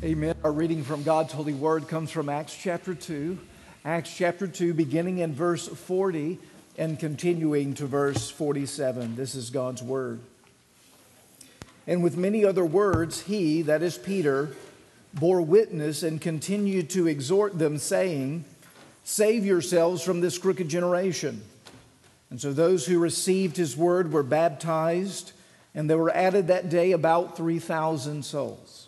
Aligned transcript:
Amen. 0.00 0.36
Our 0.44 0.52
reading 0.52 0.84
from 0.84 1.02
God's 1.02 1.32
holy 1.32 1.54
word 1.54 1.88
comes 1.88 2.12
from 2.12 2.28
Acts 2.28 2.54
chapter 2.54 2.94
2. 2.94 3.36
Acts 3.84 4.14
chapter 4.14 4.46
2, 4.46 4.72
beginning 4.72 5.18
in 5.18 5.34
verse 5.34 5.66
40 5.66 6.38
and 6.76 6.96
continuing 7.00 7.74
to 7.74 7.86
verse 7.86 8.30
47. 8.30 9.16
This 9.16 9.34
is 9.34 9.50
God's 9.50 9.82
word. 9.82 10.20
And 11.88 12.00
with 12.00 12.16
many 12.16 12.44
other 12.44 12.64
words, 12.64 13.22
he, 13.22 13.62
that 13.62 13.82
is 13.82 13.98
Peter, 13.98 14.50
bore 15.14 15.42
witness 15.42 16.04
and 16.04 16.20
continued 16.20 16.90
to 16.90 17.08
exhort 17.08 17.58
them, 17.58 17.76
saying, 17.76 18.44
Save 19.02 19.44
yourselves 19.44 20.00
from 20.00 20.20
this 20.20 20.38
crooked 20.38 20.68
generation. 20.68 21.42
And 22.30 22.40
so 22.40 22.52
those 22.52 22.86
who 22.86 23.00
received 23.00 23.56
his 23.56 23.76
word 23.76 24.12
were 24.12 24.22
baptized, 24.22 25.32
and 25.74 25.90
there 25.90 25.98
were 25.98 26.14
added 26.14 26.46
that 26.46 26.70
day 26.70 26.92
about 26.92 27.36
3,000 27.36 28.24
souls. 28.24 28.87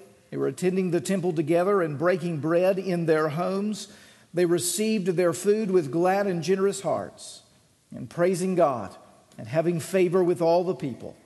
they 0.31 0.37
were 0.37 0.47
attending 0.47 0.89
the 0.89 1.01
temple 1.01 1.33
together 1.33 1.81
and 1.81 1.99
breaking 1.99 2.39
bread 2.39 2.79
in 2.79 3.05
their 3.05 3.29
homes. 3.29 3.89
They 4.33 4.45
received 4.45 5.07
their 5.07 5.33
food 5.33 5.69
with 5.69 5.91
glad 5.91 6.25
and 6.25 6.41
generous 6.41 6.81
hearts, 6.81 7.41
and 7.93 8.09
praising 8.09 8.55
God 8.55 8.95
and 9.37 9.47
having 9.47 9.81
favor 9.81 10.23
with 10.23 10.41
all 10.41 10.63
the 10.63 10.73
people. 10.73 11.17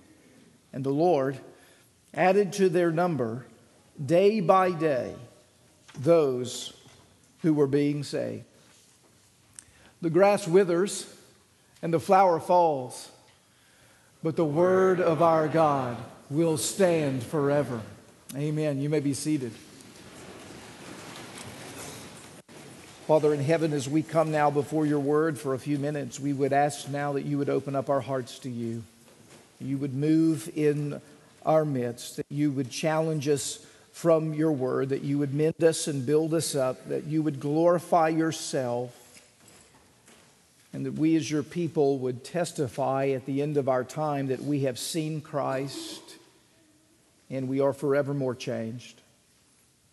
And 0.73 0.83
the 0.83 0.89
Lord 0.89 1.37
added 2.15 2.53
to 2.53 2.67
their 2.67 2.91
number 2.91 3.45
day 4.03 4.39
by 4.39 4.71
day 4.71 5.13
those 5.99 6.73
who 7.43 7.53
were 7.53 7.67
being 7.67 8.03
saved. 8.03 8.43
The 10.01 10.09
grass 10.09 10.47
withers 10.47 11.13
and 11.81 11.93
the 11.93 11.99
flower 11.99 12.39
falls, 12.39 13.11
but 14.23 14.35
the 14.35 14.45
word 14.45 14.99
of 14.99 15.21
our 15.21 15.47
God 15.47 15.95
will 16.31 16.57
stand 16.57 17.21
forever. 17.21 17.81
Amen. 18.35 18.81
You 18.81 18.89
may 18.89 18.99
be 18.99 19.13
seated. 19.13 19.53
Father 23.07 23.33
in 23.33 23.39
heaven, 23.39 23.71
as 23.71 23.87
we 23.87 24.03
come 24.03 24.29
now 24.29 24.51
before 24.51 24.85
your 24.85 24.99
word 24.99 25.39
for 25.39 25.53
a 25.53 25.59
few 25.59 25.79
minutes, 25.79 26.19
we 26.19 26.33
would 26.33 26.51
ask 26.51 26.89
now 26.89 27.13
that 27.13 27.23
you 27.23 27.37
would 27.37 27.47
open 27.47 27.77
up 27.77 27.89
our 27.89 28.01
hearts 28.01 28.39
to 28.39 28.49
you. 28.49 28.83
You 29.61 29.77
would 29.77 29.93
move 29.93 30.51
in 30.53 30.99
our 31.45 31.63
midst, 31.63 32.17
that 32.17 32.25
you 32.27 32.51
would 32.51 32.69
challenge 32.69 33.29
us 33.29 33.65
from 33.93 34.33
your 34.33 34.51
word, 34.51 34.89
that 34.89 35.03
you 35.03 35.17
would 35.17 35.33
mend 35.33 35.63
us 35.63 35.87
and 35.87 36.05
build 36.05 36.33
us 36.33 36.55
up, 36.55 36.89
that 36.89 37.05
you 37.05 37.23
would 37.23 37.39
glorify 37.39 38.09
yourself, 38.09 39.21
and 40.73 40.85
that 40.85 40.95
we 40.95 41.15
as 41.15 41.31
your 41.31 41.43
people 41.43 41.99
would 41.99 42.25
testify 42.25 43.07
at 43.09 43.25
the 43.25 43.41
end 43.41 43.55
of 43.55 43.69
our 43.69 43.85
time 43.85 44.27
that 44.27 44.41
we 44.41 44.61
have 44.61 44.77
seen 44.77 45.21
Christ 45.21 46.01
and 47.29 47.47
we 47.47 47.59
are 47.59 47.73
forevermore 47.73 48.35
changed. 48.35 49.01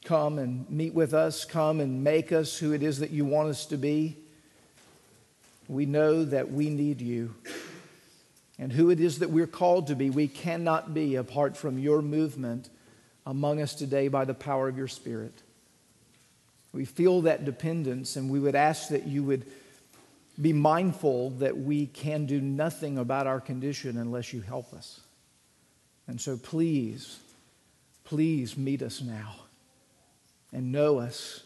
Come 0.04 0.38
and 0.38 0.68
meet 0.68 0.94
with 0.94 1.14
us. 1.14 1.44
Come 1.44 1.80
and 1.80 2.02
make 2.02 2.32
us 2.32 2.58
who 2.58 2.72
it 2.72 2.82
is 2.82 2.98
that 2.98 3.10
you 3.10 3.24
want 3.24 3.48
us 3.48 3.66
to 3.66 3.76
be. 3.76 4.16
We 5.68 5.86
know 5.86 6.24
that 6.24 6.50
we 6.50 6.70
need 6.70 7.00
you. 7.00 7.34
And 8.58 8.72
who 8.72 8.90
it 8.90 9.00
is 9.00 9.20
that 9.20 9.30
we're 9.30 9.46
called 9.46 9.86
to 9.88 9.94
be, 9.94 10.10
we 10.10 10.28
cannot 10.28 10.92
be 10.92 11.16
apart 11.16 11.56
from 11.56 11.78
your 11.78 12.02
movement 12.02 12.68
among 13.26 13.60
us 13.60 13.74
today 13.74 14.08
by 14.08 14.24
the 14.24 14.34
power 14.34 14.68
of 14.68 14.76
your 14.76 14.88
Spirit. 14.88 15.32
We 16.72 16.84
feel 16.84 17.22
that 17.22 17.44
dependence, 17.44 18.16
and 18.16 18.30
we 18.30 18.40
would 18.40 18.54
ask 18.54 18.88
that 18.88 19.06
you 19.06 19.22
would 19.24 19.46
be 20.40 20.52
mindful 20.52 21.30
that 21.30 21.56
we 21.56 21.86
can 21.86 22.26
do 22.26 22.40
nothing 22.40 22.98
about 22.98 23.26
our 23.26 23.40
condition 23.40 23.98
unless 23.98 24.32
you 24.32 24.40
help 24.40 24.72
us. 24.72 25.00
And 26.06 26.20
so 26.20 26.36
please, 26.36 27.18
please 28.12 28.58
meet 28.58 28.82
us 28.82 29.00
now 29.00 29.36
and 30.52 30.70
know 30.70 30.98
us 30.98 31.44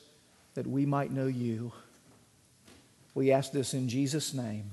that 0.54 0.66
we 0.66 0.84
might 0.84 1.12
know 1.12 1.28
you. 1.28 1.70
We 3.14 3.30
ask 3.30 3.52
this 3.52 3.72
in 3.72 3.88
Jesus' 3.88 4.34
name. 4.34 4.72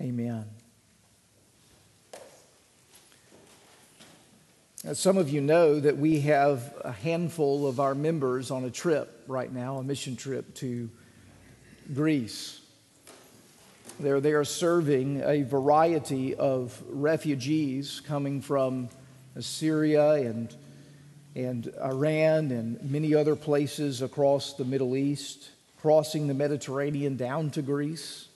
Amen. 0.00 0.46
As 4.82 4.98
some 4.98 5.18
of 5.18 5.28
you 5.28 5.42
know 5.42 5.78
that 5.78 5.98
we 5.98 6.20
have 6.20 6.72
a 6.80 6.92
handful 6.92 7.66
of 7.66 7.78
our 7.78 7.94
members 7.94 8.50
on 8.50 8.64
a 8.64 8.70
trip 8.70 9.24
right 9.28 9.52
now, 9.52 9.76
a 9.76 9.82
mission 9.82 10.16
trip 10.16 10.54
to 10.54 10.88
Greece. 11.92 12.62
There, 14.00 14.22
they 14.22 14.32
are 14.32 14.44
serving 14.44 15.20
a 15.22 15.42
variety 15.42 16.34
of 16.34 16.82
refugees 16.88 18.00
coming 18.00 18.40
from 18.40 18.88
Syria 19.40 20.12
and, 20.12 20.54
and 21.34 21.72
Iran 21.82 22.50
and 22.50 22.82
many 22.90 23.14
other 23.14 23.36
places 23.36 24.02
across 24.02 24.54
the 24.54 24.64
Middle 24.64 24.96
East, 24.96 25.50
crossing 25.80 26.28
the 26.28 26.34
Mediterranean 26.34 27.16
down 27.16 27.50
to 27.50 27.62
Greece. 27.62 28.28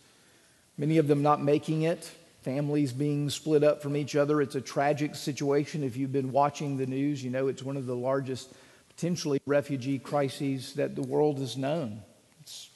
Many 0.77 0.99
of 0.99 1.09
them 1.09 1.23
not 1.23 1.43
making 1.43 1.83
it, 1.83 2.11
families 2.43 2.93
being 2.93 3.31
split 3.31 3.65
up 3.65 3.83
from 3.83 3.97
each 3.97 4.17
other. 4.17 4.41
It's 4.41 4.55
a 4.55 4.61
tragic 4.61 5.15
situation. 5.15 5.85
If 5.85 5.97
you've 5.97 6.13
been 6.13 6.33
watching 6.33 6.77
the 6.77 6.87
news, 6.87 7.23
you 7.23 7.31
know 7.31 7.49
it's 7.49 7.63
one 7.63 7.77
of 7.77 7.87
the 7.87 7.97
largest 7.97 8.53
potentially 8.89 9.41
refugee 9.47 9.99
crises 9.99 10.75
that 10.75 10.97
the 10.97 11.03
world 11.03 11.39
has 11.39 11.57
known. 11.57 12.03
It's, 12.41 12.69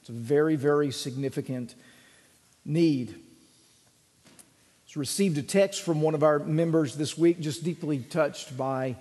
it's 0.00 0.08
a 0.08 0.12
very, 0.12 0.56
very 0.56 0.90
significant 0.90 1.74
need. 2.64 3.14
Received 4.96 5.38
a 5.38 5.42
text 5.42 5.82
from 5.82 6.00
one 6.00 6.14
of 6.14 6.24
our 6.24 6.40
members 6.40 6.96
this 6.96 7.16
week, 7.16 7.40
just 7.40 7.62
deeply 7.62 7.98
touched 7.98 8.56
by 8.56 8.96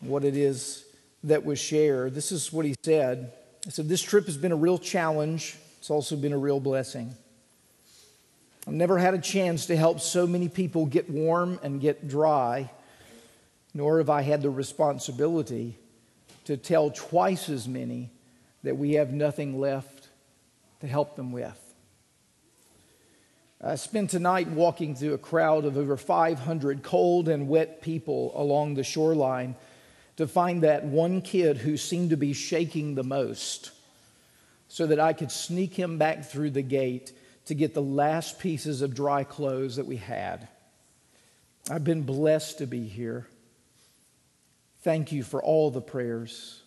what 0.00 0.24
it 0.24 0.36
is 0.36 0.84
that 1.24 1.44
was 1.44 1.58
shared. 1.58 2.14
This 2.14 2.32
is 2.32 2.52
what 2.52 2.64
he 2.64 2.74
said. 2.82 3.32
He 3.64 3.70
said, 3.70 3.88
This 3.88 4.02
trip 4.02 4.26
has 4.26 4.36
been 4.36 4.52
a 4.52 4.56
real 4.56 4.78
challenge. 4.78 5.56
It's 5.78 5.90
also 5.90 6.16
been 6.16 6.32
a 6.32 6.38
real 6.38 6.58
blessing. 6.58 7.14
I've 8.66 8.74
never 8.74 8.98
had 8.98 9.14
a 9.14 9.18
chance 9.18 9.66
to 9.66 9.76
help 9.76 10.00
so 10.00 10.26
many 10.26 10.48
people 10.48 10.86
get 10.86 11.08
warm 11.08 11.60
and 11.62 11.80
get 11.80 12.08
dry, 12.08 12.70
nor 13.74 13.98
have 13.98 14.10
I 14.10 14.22
had 14.22 14.42
the 14.42 14.50
responsibility 14.50 15.76
to 16.46 16.56
tell 16.56 16.90
twice 16.90 17.48
as 17.48 17.68
many 17.68 18.10
that 18.62 18.76
we 18.76 18.94
have 18.94 19.12
nothing 19.12 19.60
left 19.60 20.08
to 20.80 20.86
help 20.86 21.16
them 21.16 21.32
with. 21.32 21.59
Uh, 23.62 23.70
I 23.70 23.74
spent 23.76 24.10
tonight 24.10 24.48
walking 24.48 24.94
through 24.94 25.14
a 25.14 25.18
crowd 25.18 25.64
of 25.64 25.76
over 25.76 25.96
500 25.96 26.82
cold 26.82 27.28
and 27.28 27.48
wet 27.48 27.82
people 27.82 28.32
along 28.34 28.74
the 28.74 28.84
shoreline 28.84 29.54
to 30.16 30.26
find 30.26 30.62
that 30.62 30.84
one 30.84 31.22
kid 31.22 31.58
who 31.58 31.76
seemed 31.76 32.10
to 32.10 32.16
be 32.16 32.32
shaking 32.32 32.94
the 32.94 33.04
most 33.04 33.70
so 34.68 34.86
that 34.86 35.00
I 35.00 35.12
could 35.12 35.32
sneak 35.32 35.74
him 35.74 35.98
back 35.98 36.24
through 36.24 36.50
the 36.50 36.62
gate 36.62 37.12
to 37.46 37.54
get 37.54 37.74
the 37.74 37.82
last 37.82 38.38
pieces 38.38 38.82
of 38.82 38.94
dry 38.94 39.24
clothes 39.24 39.76
that 39.76 39.86
we 39.86 39.96
had. 39.96 40.48
I've 41.70 41.84
been 41.84 42.02
blessed 42.02 42.58
to 42.58 42.66
be 42.66 42.86
here. 42.86 43.26
Thank 44.82 45.12
you 45.12 45.22
for 45.22 45.42
all 45.42 45.70
the 45.70 45.80
prayers 45.80 46.62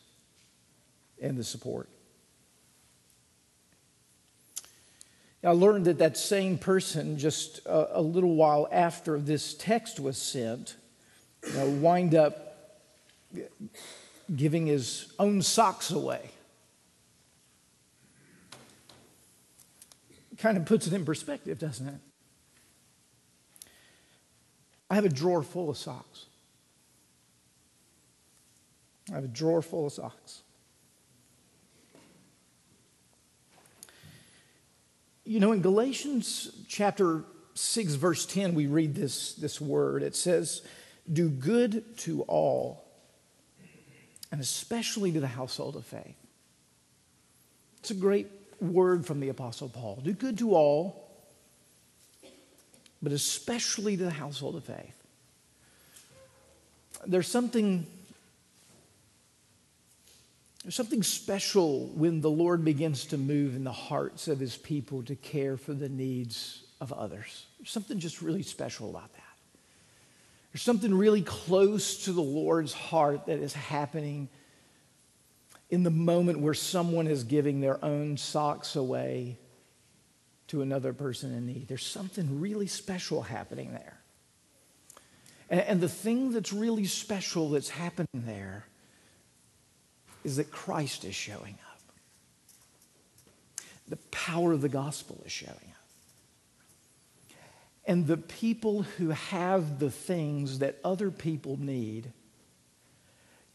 and 1.21 1.37
the 1.37 1.43
support. 1.43 1.89
I 5.43 5.51
learned 5.51 5.85
that 5.85 5.97
that 5.97 6.15
same 6.17 6.57
person, 6.57 7.17
just 7.17 7.59
a, 7.65 7.99
a 7.99 8.01
little 8.01 8.35
while 8.35 8.67
after 8.71 9.19
this 9.19 9.53
text 9.53 9.99
was 9.99 10.17
sent, 10.17 10.77
you 11.45 11.53
know, 11.53 11.69
wind 11.69 12.15
up 12.15 12.79
giving 14.33 14.67
his 14.67 15.11
own 15.19 15.41
socks 15.41 15.91
away. 15.91 16.29
Kind 20.37 20.57
of 20.57 20.65
puts 20.65 20.87
it 20.87 20.93
in 20.93 21.03
perspective, 21.03 21.59
doesn't 21.59 21.87
it? 21.87 21.99
I 24.89 24.95
have 24.95 25.05
a 25.05 25.09
drawer 25.09 25.43
full 25.43 25.69
of 25.69 25.77
socks. 25.77 26.25
I 29.11 29.15
have 29.15 29.23
a 29.25 29.27
drawer 29.27 29.61
full 29.61 29.87
of 29.87 29.93
socks. 29.93 30.42
You 35.25 35.39
know, 35.39 35.53
in 35.53 35.61
Galatians 35.61 36.51
chapter 36.67 37.23
6, 37.55 37.93
verse 37.93 38.25
10, 38.25 38.55
we 38.55 38.67
read 38.67 38.93
this, 38.93 39.33
this 39.35 39.61
word. 39.61 40.03
It 40.03 40.15
says, 40.15 40.63
Do 41.11 41.29
good 41.29 41.97
to 41.99 42.23
all, 42.23 42.83
and 44.31 44.41
especially 44.41 45.11
to 45.13 45.19
the 45.19 45.27
household 45.27 45.75
of 45.75 45.85
faith. 45.85 46.17
It's 47.79 47.91
a 47.91 47.95
great 47.95 48.27
word 48.59 49.05
from 49.05 49.19
the 49.19 49.29
Apostle 49.29 49.69
Paul. 49.69 50.01
Do 50.03 50.13
good 50.13 50.37
to 50.39 50.55
all, 50.55 51.09
but 53.01 53.11
especially 53.11 53.95
to 53.97 54.03
the 54.03 54.11
household 54.11 54.55
of 54.55 54.63
faith. 54.65 54.95
There's 57.05 57.27
something 57.27 57.85
there's 60.73 60.87
something 60.87 61.03
special 61.03 61.89
when 61.89 62.19
the 62.21 62.31
Lord 62.31 62.65
begins 62.65 63.05
to 63.05 63.17
move 63.19 63.55
in 63.55 63.63
the 63.63 63.71
hearts 63.71 64.27
of 64.27 64.39
his 64.39 64.57
people 64.57 65.03
to 65.03 65.15
care 65.15 65.55
for 65.55 65.75
the 65.75 65.87
needs 65.87 66.63
of 66.81 66.91
others. 66.91 67.45
There's 67.59 67.69
something 67.69 67.99
just 67.99 68.23
really 68.23 68.41
special 68.41 68.89
about 68.89 69.13
that. 69.13 69.21
There's 70.51 70.63
something 70.63 70.91
really 70.91 71.21
close 71.21 72.05
to 72.05 72.11
the 72.11 72.23
Lord's 72.23 72.73
heart 72.73 73.27
that 73.27 73.37
is 73.37 73.53
happening 73.53 74.29
in 75.69 75.83
the 75.83 75.91
moment 75.91 76.39
where 76.39 76.55
someone 76.55 77.05
is 77.05 77.23
giving 77.23 77.61
their 77.61 77.77
own 77.85 78.17
socks 78.17 78.75
away 78.75 79.37
to 80.47 80.63
another 80.63 80.91
person 80.91 81.35
in 81.35 81.45
need. 81.45 81.67
There's 81.67 81.85
something 81.85 82.41
really 82.41 82.65
special 82.65 83.21
happening 83.21 83.73
there. 83.73 83.99
And, 85.51 85.61
and 85.61 85.81
the 85.81 85.87
thing 85.87 86.31
that's 86.31 86.51
really 86.51 86.85
special 86.85 87.51
that's 87.51 87.69
happening 87.69 88.07
there 88.25 88.65
is 90.23 90.37
that 90.37 90.51
Christ 90.51 91.05
is 91.05 91.15
showing 91.15 91.57
up. 91.71 91.81
The 93.87 93.97
power 94.11 94.53
of 94.53 94.61
the 94.61 94.69
gospel 94.69 95.21
is 95.25 95.31
showing 95.31 95.55
up. 95.55 95.73
And 97.85 98.07
the 98.07 98.17
people 98.17 98.83
who 98.83 99.09
have 99.09 99.79
the 99.79 99.91
things 99.91 100.59
that 100.59 100.79
other 100.83 101.11
people 101.11 101.59
need 101.59 102.13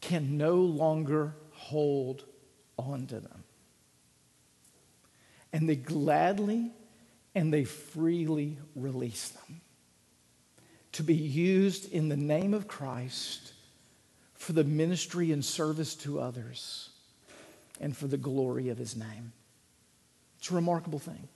can 0.01 0.37
no 0.37 0.55
longer 0.55 1.33
hold 1.51 2.25
on 2.77 3.07
to 3.07 3.19
them. 3.19 3.43
And 5.51 5.67
they 5.67 5.75
gladly 5.75 6.71
and 7.33 7.51
they 7.51 7.63
freely 7.63 8.59
release 8.75 9.29
them 9.29 9.61
to 10.91 11.03
be 11.03 11.15
used 11.15 11.91
in 11.91 12.09
the 12.09 12.17
name 12.17 12.53
of 12.53 12.67
Christ 12.67 13.53
for 14.39 14.53
the 14.53 14.63
ministry 14.63 15.33
and 15.33 15.43
service 15.43 15.93
to 15.93 16.19
others 16.19 16.89
and 17.81 17.95
for 17.95 18.07
the 18.07 18.17
glory 18.17 18.69
of 18.69 18.77
his 18.77 18.95
name. 18.95 19.33
It's 20.39 20.49
a 20.49 20.55
remarkable 20.55 20.97
thing. 20.97 21.27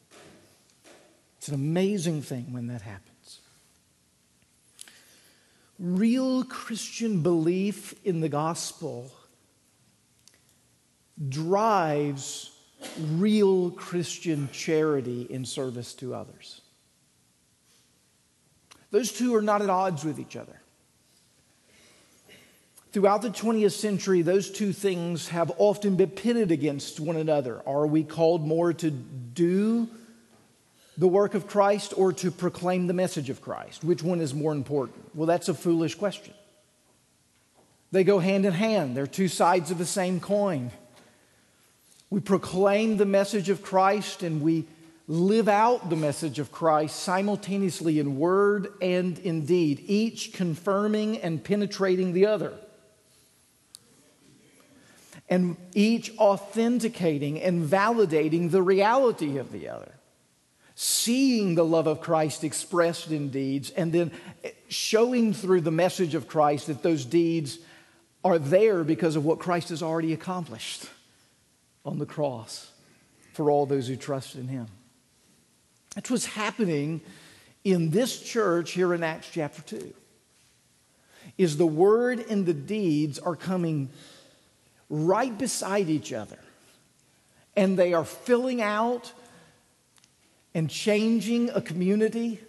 It's 1.38 1.50
an 1.50 1.56
amazing 1.56 2.22
thing 2.22 2.54
when 2.54 2.68
that 2.68 2.82
happens. 2.82 3.42
Real 5.78 6.46
Christian 6.46 7.22
belief 7.22 7.94
in 8.06 8.22
the 8.22 8.30
gospel 8.30 9.12
drives 11.28 12.52
real 13.18 13.70
Christian 13.72 14.48
charity 14.54 15.24
in 15.24 15.44
service 15.44 15.94
to 15.96 16.16
others. 16.16 16.62
Those 18.92 19.12
two 19.12 19.36
are 19.36 19.42
not 19.42 19.62
at 19.62 19.70
odds 19.70 20.06
with 20.06 20.20
each 20.20 20.38
other. 20.38 20.63
Throughout 22.94 23.24
the 23.24 23.32
20th 23.32 23.72
century, 23.72 24.22
those 24.22 24.52
two 24.52 24.72
things 24.72 25.30
have 25.30 25.52
often 25.58 25.96
been 25.96 26.12
pitted 26.12 26.52
against 26.52 27.00
one 27.00 27.16
another. 27.16 27.60
Are 27.66 27.88
we 27.88 28.04
called 28.04 28.46
more 28.46 28.72
to 28.72 28.92
do 28.92 29.90
the 31.00 31.08
work 31.08 31.34
of 31.34 31.48
Christ 31.48 31.96
or 31.98 32.14
to 32.14 32.30
proclaim 32.30 32.86
the 32.86 32.94
message 32.94 33.32
of 33.32 33.42
Christ? 33.42 33.84
Which 33.84 34.04
one 34.04 34.22
is 34.22 34.36
more 34.36 34.52
important? 34.52 35.10
Well, 35.16 35.26
that's 35.26 35.50
a 35.50 35.56
foolish 35.56 35.96
question. 35.96 36.36
They 37.92 38.04
go 38.04 38.20
hand 38.20 38.46
in 38.46 38.54
hand, 38.54 38.96
they're 38.96 39.08
two 39.08 39.28
sides 39.28 39.72
of 39.72 39.80
the 39.80 39.88
same 39.88 40.20
coin. 40.20 40.70
We 42.12 42.20
proclaim 42.20 42.98
the 42.98 43.08
message 43.08 43.50
of 43.50 43.64
Christ 43.64 44.22
and 44.22 44.40
we 44.40 44.66
live 45.08 45.50
out 45.50 45.90
the 45.90 45.96
message 45.96 46.38
of 46.38 46.52
Christ 46.52 46.98
simultaneously 46.98 47.98
in 47.98 48.20
word 48.20 48.72
and 48.84 49.18
in 49.18 49.48
deed, 49.48 49.84
each 49.88 50.34
confirming 50.34 51.18
and 51.18 51.44
penetrating 51.44 52.14
the 52.14 52.28
other 52.28 52.54
and 55.34 55.58
each 55.74 56.16
authenticating 56.20 57.42
and 57.42 57.68
validating 57.68 58.52
the 58.52 58.62
reality 58.62 59.38
of 59.38 59.52
the 59.52 59.68
other. 59.68 59.92
Seeing 60.76 61.56
the 61.56 61.66
love 61.66 61.88
of 61.88 62.02
Christ 62.02 62.44
expressed 62.44 63.10
in 63.10 63.30
deeds, 63.30 63.72
and 63.72 63.92
then 63.92 64.12
showing 64.70 65.34
through 65.34 65.62
the 65.62 65.72
message 65.72 66.14
of 66.14 66.28
Christ 66.28 66.68
that 66.68 66.84
those 66.84 67.04
deeds 67.04 67.58
are 68.24 68.38
there 68.38 68.84
because 68.84 69.16
of 69.16 69.26
what 69.26 69.40
Christ 69.40 69.70
has 69.70 69.82
already 69.82 70.14
accomplished 70.14 70.86
on 71.84 71.98
the 71.98 72.06
cross 72.06 72.72
for 73.34 73.50
all 73.50 73.66
those 73.66 73.88
who 73.88 73.96
trust 73.96 74.36
in 74.36 74.48
Him. 74.48 74.68
That's 75.96 76.12
what's 76.12 76.28
happening 76.28 77.02
in 77.64 77.90
this 77.90 78.22
church 78.22 78.74
here 78.74 78.94
in 78.94 79.02
Acts 79.02 79.32
chapter 79.32 79.64
2. 79.64 79.96
Is 81.40 81.58
the 81.58 81.66
word 81.66 82.20
and 82.30 82.46
the 82.46 82.54
deeds 82.54 83.18
are 83.18 83.36
coming 83.36 83.90
right 84.94 85.36
beside 85.36 85.90
each 85.90 86.14
other. 86.14 86.38
And 87.56 87.78
they 87.78 87.94
are 87.94 88.06
filling 88.06 88.62
out 88.62 89.12
and 90.54 90.70
changing 90.70 91.50
a 91.50 91.62
community 91.62 92.40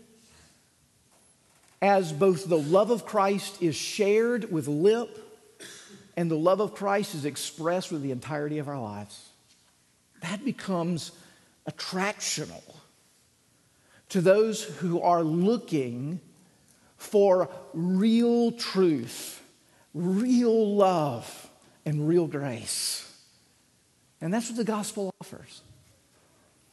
as 1.81 2.13
both 2.13 2.47
the 2.47 2.59
love 2.59 2.91
of 2.91 3.07
Christ 3.07 3.63
is 3.63 3.75
shared 3.75 4.53
with 4.53 4.69
lip 4.69 5.21
and 6.17 6.31
the 6.31 6.37
love 6.37 6.61
of 6.61 6.75
Christ 6.75 7.15
is 7.15 7.25
expressed 7.25 7.91
with 7.91 8.03
the 8.03 8.11
entirety 8.11 8.59
of 8.59 8.69
our 8.69 8.81
lives. 8.81 9.31
That 10.21 10.45
becomes 10.45 11.13
attractional 11.69 12.63
to 14.11 14.21
those 14.21 14.63
who 14.65 15.01
are 15.01 15.23
looking 15.23 16.21
for 16.99 17.49
real 17.73 18.53
truth, 18.53 19.43
real 19.95 20.77
love 20.77 21.44
and 21.85 22.09
real 22.09 22.27
grace. 22.27 23.11
And 24.21 24.33
that's 24.33 24.49
what 24.49 24.57
the 24.57 24.65
gospel 24.65 25.11
offers. 25.21 25.63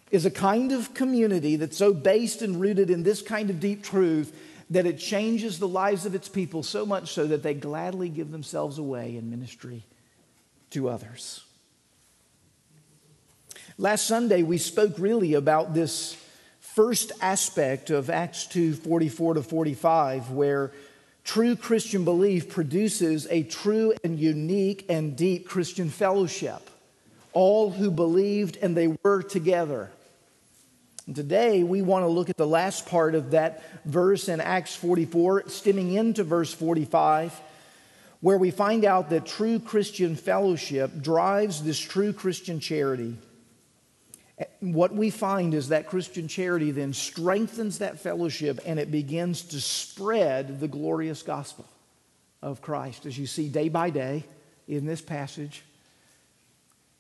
Is 0.10 0.26
a 0.26 0.32
kind 0.32 0.72
of 0.72 0.94
community 0.94 1.56
that's 1.56 1.78
so 1.78 1.94
based 1.94 2.42
and 2.42 2.60
rooted 2.60 2.90
in 2.90 3.04
this 3.04 3.22
kind 3.22 3.50
of 3.50 3.60
deep 3.60 3.84
truth 3.84 4.34
that 4.70 4.86
it 4.86 4.98
changes 4.98 5.60
the 5.60 5.68
lives 5.68 6.06
of 6.06 6.16
its 6.16 6.30
people 6.30 6.64
so 6.64 6.86
much 6.86 7.12
so 7.12 7.28
that 7.28 7.44
they 7.44 7.54
gladly 7.54 8.10
give 8.10 8.32
themselves 8.32 8.78
away 8.78 9.18
in 9.18 9.30
ministry 9.30 9.84
to 10.70 10.88
others. 10.88 11.44
Last 13.78 14.06
Sunday, 14.06 14.44
we 14.44 14.58
spoke 14.58 14.94
really 14.98 15.34
about 15.34 15.74
this 15.74 16.16
first 16.60 17.12
aspect 17.22 17.90
of 17.90 18.10
Acts 18.10 18.46
2 18.48 18.74
44 18.74 19.36
to 19.36 19.44
45, 19.44 20.32
where 20.32 20.72
True 21.24 21.56
Christian 21.56 22.04
belief 22.04 22.50
produces 22.50 23.28
a 23.30 23.44
true 23.44 23.94
and 24.04 24.20
unique 24.20 24.86
and 24.90 25.16
deep 25.16 25.48
Christian 25.48 25.90
fellowship. 25.90 26.70
All 27.34 27.70
who 27.70 27.92
believed 27.92 28.58
and 28.62 28.76
they 28.76 28.96
were 29.04 29.22
together. 29.22 29.92
And 31.08 31.16
today 31.16 31.64
we 31.64 31.82
want 31.82 32.04
to 32.04 32.08
look 32.08 32.30
at 32.30 32.38
the 32.38 32.48
last 32.48 32.86
part 32.86 33.16
of 33.16 33.32
that 33.32 33.64
verse 33.86 34.30
in 34.30 34.42
Acts 34.42 34.76
44, 34.76 35.50
stemming 35.50 35.94
into 35.94 36.24
verse 36.24 36.54
45, 36.54 37.40
where 38.20 38.38
we 38.38 38.52
find 38.52 38.84
out 38.84 39.10
that 39.10 39.26
true 39.26 39.60
Christian 39.60 40.16
fellowship 40.16 41.02
drives 41.02 41.64
this 41.64 41.80
true 41.80 42.14
Christian 42.14 42.60
charity 42.60 43.18
what 44.60 44.94
we 44.94 45.10
find 45.10 45.54
is 45.54 45.70
that 45.70 45.88
Christian 45.88 46.28
charity 46.28 46.72
then 46.72 46.94
strengthens 46.94 47.80
that 47.80 48.00
fellowship 48.00 48.60
and 48.66 48.80
it 48.80 48.92
begins 48.92 49.42
to 49.44 49.60
spread 49.60 50.60
the 50.60 50.68
glorious 50.68 51.24
gospel 51.24 51.66
of 52.42 52.62
Christ. 52.62 53.06
As 53.06 53.18
you 53.18 53.28
see 53.28 53.50
day 53.50 53.70
by 53.70 53.90
day 53.90 54.24
in 54.68 54.86
this 54.86 55.02
passage, 55.02 55.64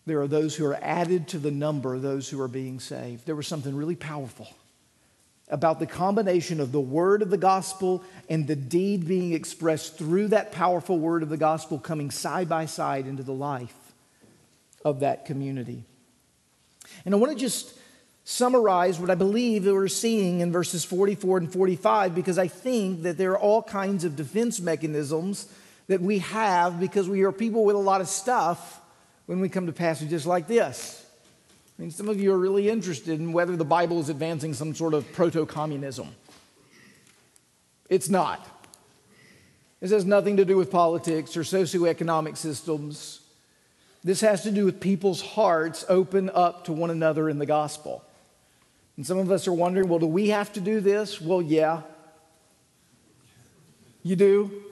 there 0.05 0.21
are 0.21 0.27
those 0.27 0.55
who 0.55 0.65
are 0.65 0.79
added 0.81 1.27
to 1.29 1.39
the 1.39 1.51
number, 1.51 1.99
those 1.99 2.27
who 2.29 2.41
are 2.41 2.47
being 2.47 2.79
saved. 2.79 3.25
There 3.25 3.35
was 3.35 3.47
something 3.47 3.75
really 3.75 3.95
powerful 3.95 4.47
about 5.47 5.79
the 5.79 5.85
combination 5.85 6.59
of 6.59 6.71
the 6.71 6.79
word 6.79 7.21
of 7.21 7.29
the 7.29 7.37
gospel 7.37 8.03
and 8.29 8.47
the 8.47 8.55
deed 8.55 9.07
being 9.07 9.33
expressed 9.33 9.97
through 9.97 10.29
that 10.29 10.51
powerful 10.51 10.97
word 10.97 11.23
of 11.23 11.29
the 11.29 11.37
gospel 11.37 11.77
coming 11.77 12.09
side 12.09 12.47
by 12.47 12.65
side 12.65 13.05
into 13.05 13.21
the 13.21 13.33
life 13.33 13.75
of 14.83 15.01
that 15.01 15.25
community. 15.25 15.83
And 17.05 17.13
I 17.13 17.17
want 17.17 17.31
to 17.33 17.37
just 17.37 17.77
summarize 18.23 18.99
what 18.99 19.09
I 19.09 19.15
believe 19.15 19.63
that 19.63 19.73
we're 19.73 19.87
seeing 19.87 20.41
in 20.41 20.51
verses 20.51 20.85
44 20.85 21.39
and 21.39 21.51
45 21.51 22.13
because 22.13 22.37
I 22.37 22.47
think 22.47 23.03
that 23.03 23.17
there 23.17 23.31
are 23.31 23.39
all 23.39 23.63
kinds 23.63 24.03
of 24.03 24.15
defense 24.15 24.59
mechanisms 24.59 25.51
that 25.87 26.01
we 26.01 26.19
have 26.19 26.79
because 26.79 27.09
we 27.09 27.23
are 27.23 27.31
people 27.31 27.65
with 27.65 27.75
a 27.75 27.79
lot 27.79 28.01
of 28.01 28.07
stuff 28.07 28.79
when 29.25 29.39
we 29.39 29.49
come 29.49 29.65
to 29.65 29.73
passages 29.73 30.25
like 30.25 30.47
this. 30.47 31.05
I 31.77 31.81
mean, 31.81 31.91
some 31.91 32.09
of 32.09 32.21
you 32.21 32.31
are 32.31 32.37
really 32.37 32.69
interested 32.69 33.19
in 33.19 33.33
whether 33.33 33.55
the 33.55 33.65
Bible 33.65 33.99
is 33.99 34.09
advancing 34.09 34.53
some 34.53 34.75
sort 34.75 34.93
of 34.93 35.11
proto 35.13 35.45
communism. 35.45 36.09
It's 37.89 38.07
not. 38.07 38.47
This 39.79 39.91
has 39.91 40.05
nothing 40.05 40.37
to 40.37 40.45
do 40.45 40.57
with 40.57 40.69
politics 40.69 41.35
or 41.35 41.41
socioeconomic 41.41 42.37
systems. 42.37 43.20
This 44.03 44.21
has 44.21 44.43
to 44.43 44.51
do 44.51 44.65
with 44.65 44.79
people's 44.79 45.21
hearts 45.21 45.85
open 45.87 46.29
up 46.33 46.65
to 46.65 46.73
one 46.73 46.89
another 46.89 47.29
in 47.29 47.37
the 47.37 47.45
gospel. 47.45 48.03
And 48.97 49.05
some 49.05 49.19
of 49.19 49.31
us 49.31 49.47
are 49.47 49.53
wondering, 49.53 49.87
well, 49.87 49.99
do 49.99 50.07
we 50.07 50.29
have 50.29 50.51
to 50.53 50.59
do 50.59 50.79
this? 50.79 51.21
Well, 51.21 51.41
yeah. 51.41 51.81
You 54.03 54.15
do. 54.15 54.63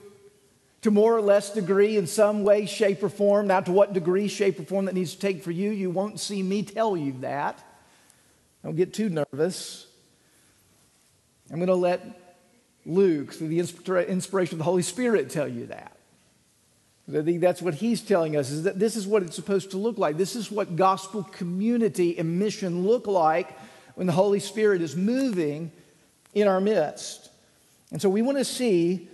To 0.82 0.90
more 0.90 1.16
or 1.16 1.20
less 1.20 1.52
degree, 1.52 1.96
in 1.96 2.06
some 2.06 2.42
way, 2.42 2.66
shape, 2.66 3.02
or 3.02 3.08
form. 3.08 3.46
Now, 3.46 3.60
to 3.60 3.70
what 3.70 3.92
degree, 3.92 4.28
shape, 4.28 4.58
or 4.58 4.64
form 4.64 4.86
that 4.86 4.94
needs 4.94 5.14
to 5.14 5.20
take 5.20 5.42
for 5.42 5.50
you, 5.50 5.70
you 5.70 5.90
won't 5.90 6.18
see 6.18 6.42
me 6.42 6.62
tell 6.62 6.96
you 6.96 7.12
that. 7.20 7.62
Don't 8.64 8.76
get 8.76 8.92
too 8.92 9.10
nervous. 9.10 9.86
I'm 11.50 11.56
going 11.56 11.68
to 11.68 11.74
let 11.74 12.38
Luke, 12.86 13.32
through 13.34 13.48
the 13.48 13.60
inspiration 13.60 14.54
of 14.54 14.58
the 14.58 14.64
Holy 14.64 14.82
Spirit, 14.82 15.30
tell 15.30 15.46
you 15.46 15.66
that. 15.66 15.96
That's 17.10 17.62
what 17.62 17.74
he's 17.74 18.00
telling 18.00 18.36
us 18.36 18.50
is 18.50 18.62
that 18.64 18.78
this 18.78 18.96
is 18.96 19.06
what 19.06 19.22
it's 19.22 19.36
supposed 19.36 19.72
to 19.72 19.76
look 19.76 19.98
like. 19.98 20.16
This 20.16 20.36
is 20.36 20.50
what 20.50 20.76
gospel 20.76 21.22
community 21.22 22.18
and 22.18 22.38
mission 22.38 22.86
look 22.86 23.06
like 23.06 23.58
when 23.94 24.06
the 24.06 24.12
Holy 24.12 24.40
Spirit 24.40 24.82
is 24.82 24.96
moving 24.96 25.72
in 26.34 26.48
our 26.48 26.60
midst. 26.60 27.30
And 27.90 28.00
so 28.00 28.08
we 28.08 28.22
want 28.22 28.38
to 28.38 28.44
see 28.44 29.08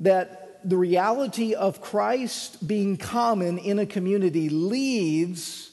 that 0.00 0.68
the 0.68 0.76
reality 0.76 1.54
of 1.54 1.80
Christ 1.80 2.66
being 2.66 2.96
common 2.96 3.58
in 3.58 3.78
a 3.78 3.86
community 3.86 4.48
leads 4.48 5.70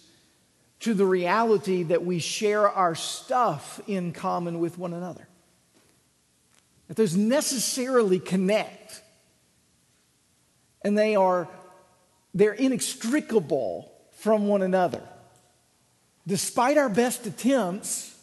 to 0.79 0.93
the 0.93 1.05
reality 1.05 1.83
that 1.83 2.05
we 2.05 2.19
share 2.19 2.69
our 2.69 2.95
stuff 2.95 3.81
in 3.87 4.13
common 4.13 4.59
with 4.59 4.77
one 4.77 4.93
another. 4.93 5.27
That 6.87 6.97
those 6.97 7.15
necessarily 7.15 8.19
connect. 8.19 9.01
And 10.83 10.97
they 10.97 11.15
are 11.15 11.47
they're 12.33 12.53
inextricable 12.53 13.91
from 14.19 14.47
one 14.47 14.61
another. 14.61 15.01
Despite 16.27 16.77
our 16.77 16.89
best 16.89 17.25
attempts 17.25 18.15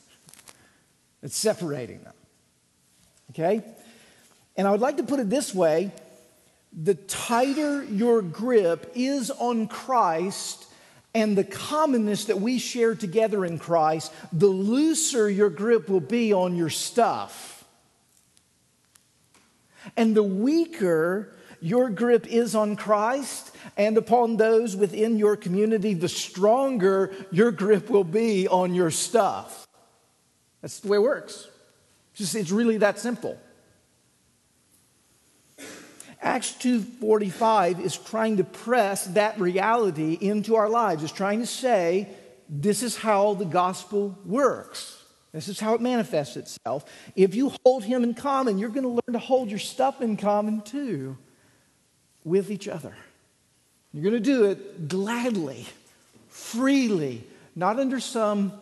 at 1.23 1.33
separating 1.33 2.03
them. 2.05 2.13
Okay? 3.31 3.65
And 4.57 4.69
I 4.69 4.71
would 4.71 4.81
like 4.81 4.99
to 4.99 5.03
put 5.03 5.21
it 5.21 5.29
this 5.29 5.55
way 5.55 5.91
the 6.73 6.95
tighter 6.95 7.85
your 7.85 8.21
grip 8.23 8.93
is 8.95 9.31
on 9.31 9.69
Christ 9.69 10.67
and 11.15 11.39
the 11.39 11.45
commonness 11.45 12.27
that 12.27 12.41
we 12.41 12.59
share 12.59 12.97
together 12.97 13.45
in 13.45 13.59
Christ, 13.59 14.13
the 14.33 14.49
looser 14.49 15.31
your 15.31 15.51
grip 15.51 15.89
will 15.89 16.01
be 16.01 16.33
on 16.33 16.57
your 16.57 16.71
stuff. 16.71 17.65
And 19.97 20.17
the 20.17 20.25
weaker 20.25 21.34
your 21.65 21.89
grip 21.89 22.27
is 22.27 22.55
on 22.55 22.77
Christ 22.77 23.57
and 23.79 23.97
upon 23.97 24.37
those 24.37 24.77
within 24.77 25.17
your 25.17 25.35
community, 25.35 25.95
the 25.95 26.11
stronger 26.11 27.11
your 27.31 27.53
grip 27.53 27.89
will 27.89 28.05
be 28.05 28.47
on 28.47 28.75
your 28.75 28.91
stuff. 28.91 29.67
That's 30.61 30.81
the 30.81 30.89
way 30.89 30.99
it 30.99 31.01
works. 31.01 31.49
Just, 32.13 32.35
it's 32.35 32.51
really 32.51 32.77
that 32.77 32.99
simple. 32.99 33.41
Acts 36.21 36.53
2:45 36.53 37.81
is 37.81 37.97
trying 37.97 38.37
to 38.37 38.45
press 38.45 39.07
that 39.07 39.41
reality 39.41 40.19
into 40.21 40.57
our 40.57 40.69
lives. 40.69 41.03
It's 41.03 41.15
trying 41.15 41.41
to 41.41 41.47
say 41.47 42.11
this 42.47 42.83
is 42.83 42.99
how 42.99 43.33
the 43.33 43.47
gospel 43.47 44.19
works. 44.27 45.03
This 45.33 45.49
is 45.49 45.61
how 45.61 45.73
it 45.73 45.81
manifests 45.81 46.37
itself. 46.37 46.85
If 47.17 47.35
you 47.35 47.53
hold 47.65 47.85
him 47.85 48.05
in 48.05 48.13
common, 48.13 48.59
you're 48.59 48.69
going 48.69 48.83
to 48.83 48.89
learn 48.89 49.15
to 49.15 49.19
hold 49.19 49.49
your 49.49 49.59
stuff 49.59 50.03
in 50.03 50.19
common 50.19 50.61
too 50.61 51.17
with 52.25 52.51
each 52.51 52.67
other. 52.69 52.95
You're 53.93 54.03
going 54.03 54.15
to 54.15 54.21
do 54.21 54.47
it 54.47 54.89
gladly, 54.89 55.67
freely, 56.29 57.23
not 57.55 57.79
under 57.79 58.01
some 58.01 58.53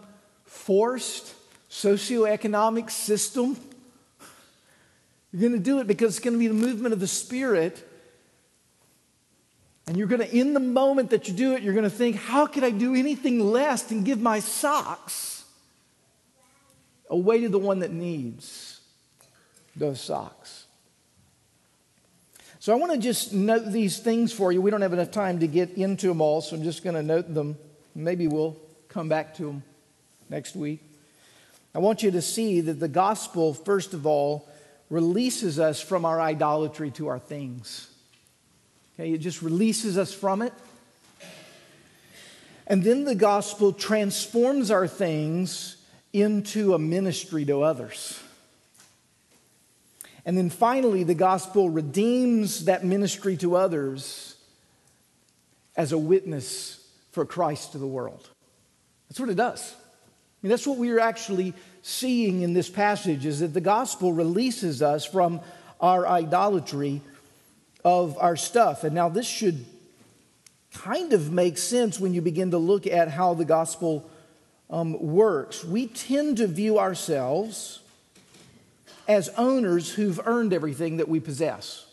forced 0.45 1.35
socioeconomic 1.71 2.91
system. 2.91 3.57
You're 5.33 5.41
going 5.41 5.53
to 5.53 5.59
do 5.59 5.79
it 5.79 5.87
because 5.87 6.17
it's 6.17 6.25
going 6.25 6.35
to 6.35 6.39
be 6.39 6.49
the 6.49 6.55
movement 6.55 6.93
of 6.93 7.01
the 7.01 7.07
Spirit. 7.07 7.89
And 9.87 9.97
you're 9.97 10.07
going 10.07 10.21
to, 10.21 10.37
in 10.37 10.53
the 10.53 10.61
moment 10.61 11.11
that 11.11 11.29
you 11.29 11.35
do 11.35 11.55
it, 11.55 11.63
you're 11.63 11.73
going 11.73 11.85
to 11.85 11.91
think, 11.91 12.17
how 12.17 12.47
could 12.47 12.63
I 12.63 12.71
do 12.71 12.95
anything 12.95 13.41
less 13.41 13.85
than 13.85 14.05
give 14.05 14.21
my 14.21 14.41
socks 14.41 15.45
away 17.09 17.41
to 17.41 17.49
the 17.49 17.59
one 17.59 17.79
that 17.79 17.91
needs 17.91 18.81
those 19.75 20.01
socks? 20.01 20.62
So 22.63 22.73
I 22.73 22.77
want 22.77 22.93
to 22.93 22.99
just 22.99 23.33
note 23.33 23.73
these 23.73 23.99
things 23.99 24.33
for 24.33 24.53
you. 24.53 24.63
We 24.63 24.71
don't 24.71 24.83
have 24.83 24.93
enough 24.93 25.11
time 25.11 25.41
to 25.41 25.49
get 25.49 25.71
into 25.71 26.07
them 26.07 26.21
all, 26.21 26.41
so 26.41 26.55
I'm 26.55 26.63
just 26.63 26.85
going 26.85 26.95
to 26.95 27.03
note 27.03 27.35
them. 27.35 27.59
Maybe 27.93 28.29
we'll 28.29 28.57
come 28.87 29.09
back 29.09 29.35
to 29.39 29.47
them 29.47 29.65
next 30.31 30.55
week. 30.55 30.81
I 31.75 31.81
want 31.81 32.05
you 32.05 32.13
to 32.13 32.23
see 32.23 32.61
that 32.61 32.79
the 32.79 32.87
gospel, 32.87 33.53
first 33.53 33.95
of 33.95 34.07
all, 34.07 34.49
releases 34.91 35.59
us 35.59 35.81
from 35.81 36.05
our 36.05 36.21
idolatry 36.21 36.93
to 36.93 37.09
our 37.09 37.19
things. 37.19 37.91
Okay, 38.95 39.13
it 39.13 39.19
just 39.19 39.43
releases 39.43 39.99
us 39.99 40.15
from 40.15 40.41
it. 40.41 40.53
And 42.69 42.85
then 42.85 43.03
the 43.03 43.17
gospel 43.17 43.73
transforms 43.73 44.71
our 44.71 44.87
things 44.87 45.79
into 46.13 46.75
a 46.75 46.79
ministry 46.79 47.45
to 47.47 47.63
others. 47.63 48.23
And 50.25 50.39
then 50.39 50.51
finally, 50.51 51.03
the 51.05 51.15
gospel 51.15 51.69
redeems 51.69 52.67
that 52.67 52.85
ministry 52.85 53.37
to 53.39 53.57
others 53.57 54.37
as 55.77 55.93
a 55.93 55.99
witness 55.99 56.87
for 57.11 57.25
Christ 57.25 57.73
to 57.73 57.79
the 57.79 57.87
world. 57.87 58.29
That's 59.09 59.19
what 59.19 59.29
it 59.29 59.37
does. 59.37 59.75
I 59.75 60.47
mean, 60.47 60.51
that's 60.51 60.67
what 60.67 60.79
we 60.79 60.91
are 60.91 61.01
actually 61.01 61.55
seeing 61.83 62.43
in 62.43 62.55
this 62.55 62.71
passage 62.71 63.27
is 63.27 63.41
that 63.41 63.55
the 63.55 63.61
gospel 63.61 64.13
releases 64.13 64.83
us 64.83 65.05
from 65.05 65.41
our 65.81 66.07
idolatry 66.07 67.01
of 67.85 68.17
our 68.19 68.37
stuff. 68.37 68.85
And 68.85 68.95
now 68.95 69.09
this 69.09 69.27
should 69.27 69.65
kind 70.73 71.13
of 71.13 71.33
make 71.33 71.59
sense 71.59 72.01
when 72.01 72.15
you 72.15 72.23
begin 72.23 72.53
to 72.53 72.59
look 72.59 72.87
at 72.87 73.09
how 73.09 73.35
the 73.35 73.45
gospel 73.45 74.09
um, 74.71 75.01
works. 75.01 75.65
We 75.65 75.89
tend 75.89 76.39
to 76.39 76.47
view 76.47 76.79
ourselves 76.79 77.82
as 79.09 79.29
owners 79.37 79.93
who've 79.93 80.21
earned 80.25 80.53
everything 80.53 80.99
that 80.99 81.09
we 81.09 81.21
possess. 81.21 81.87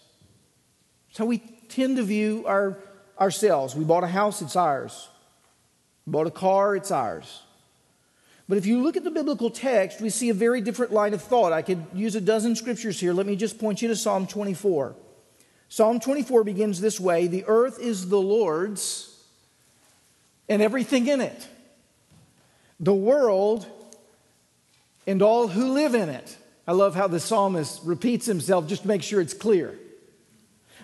So 1.12 1.26
we 1.26 1.40
tend 1.70 1.98
to 1.98 2.04
view 2.04 2.46
our, 2.48 2.78
ourselves. 3.20 3.76
We 3.76 3.84
bought 3.84 4.04
a 4.04 4.08
house, 4.08 4.42
it's 4.42 4.56
ours. 4.56 5.10
We 6.06 6.12
bought 6.12 6.28
a 6.28 6.32
car, 6.32 6.76
it's 6.76 6.92
ours. 6.92 7.44
But 8.48 8.58
if 8.58 8.66
you 8.66 8.82
look 8.82 8.98
at 8.98 9.04
the 9.04 9.12
biblical 9.12 9.52
text, 9.52 10.02
we 10.02 10.10
see 10.10 10.30
a 10.30 10.34
very 10.34 10.60
different 10.60 10.92
line 10.92 11.14
of 11.14 11.22
thought. 11.22 11.54
I 11.54 11.62
could 11.62 11.86
use 11.94 12.16
a 12.16 12.22
dozen 12.22 12.56
scriptures 12.56 13.00
here. 13.00 13.14
Let 13.14 13.28
me 13.28 13.36
just 13.36 13.60
point 13.60 13.82
you 13.82 13.88
to 13.90 13.96
Psalm 13.96 14.26
24. 14.26 14.96
Psalm 15.70 16.00
24 16.00 16.44
begins 16.44 16.82
this 16.82 17.00
way 17.00 17.28
The 17.28 17.46
earth 17.48 17.80
is 17.80 18.10
the 18.10 18.20
Lord's 18.20 19.16
and 20.50 20.64
everything 20.64 21.06
in 21.06 21.22
it, 21.22 21.48
the 22.80 22.94
world 22.94 23.68
and 25.06 25.22
all 25.22 25.48
who 25.48 25.74
live 25.74 25.94
in 25.94 26.10
it. 26.10 26.36
I 26.70 26.72
love 26.72 26.94
how 26.94 27.08
the 27.08 27.20
psalmist 27.20 27.82
repeats 27.84 28.28
himself 28.28 28.68
just 28.68 28.84
to 28.84 28.88
make 28.88 29.02
sure 29.02 29.20
it's 29.20 29.34
clear. 29.34 29.74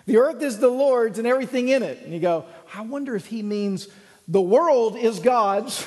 The 0.06 0.16
earth 0.16 0.42
is 0.42 0.58
the 0.58 0.66
Lord's 0.66 1.16
and 1.20 1.28
everything 1.28 1.68
in 1.68 1.84
it. 1.84 2.02
And 2.02 2.12
you 2.12 2.18
go, 2.18 2.44
I 2.74 2.80
wonder 2.80 3.14
if 3.14 3.26
he 3.26 3.40
means 3.40 3.86
the 4.26 4.40
world 4.40 4.96
is 4.96 5.20
God's 5.20 5.86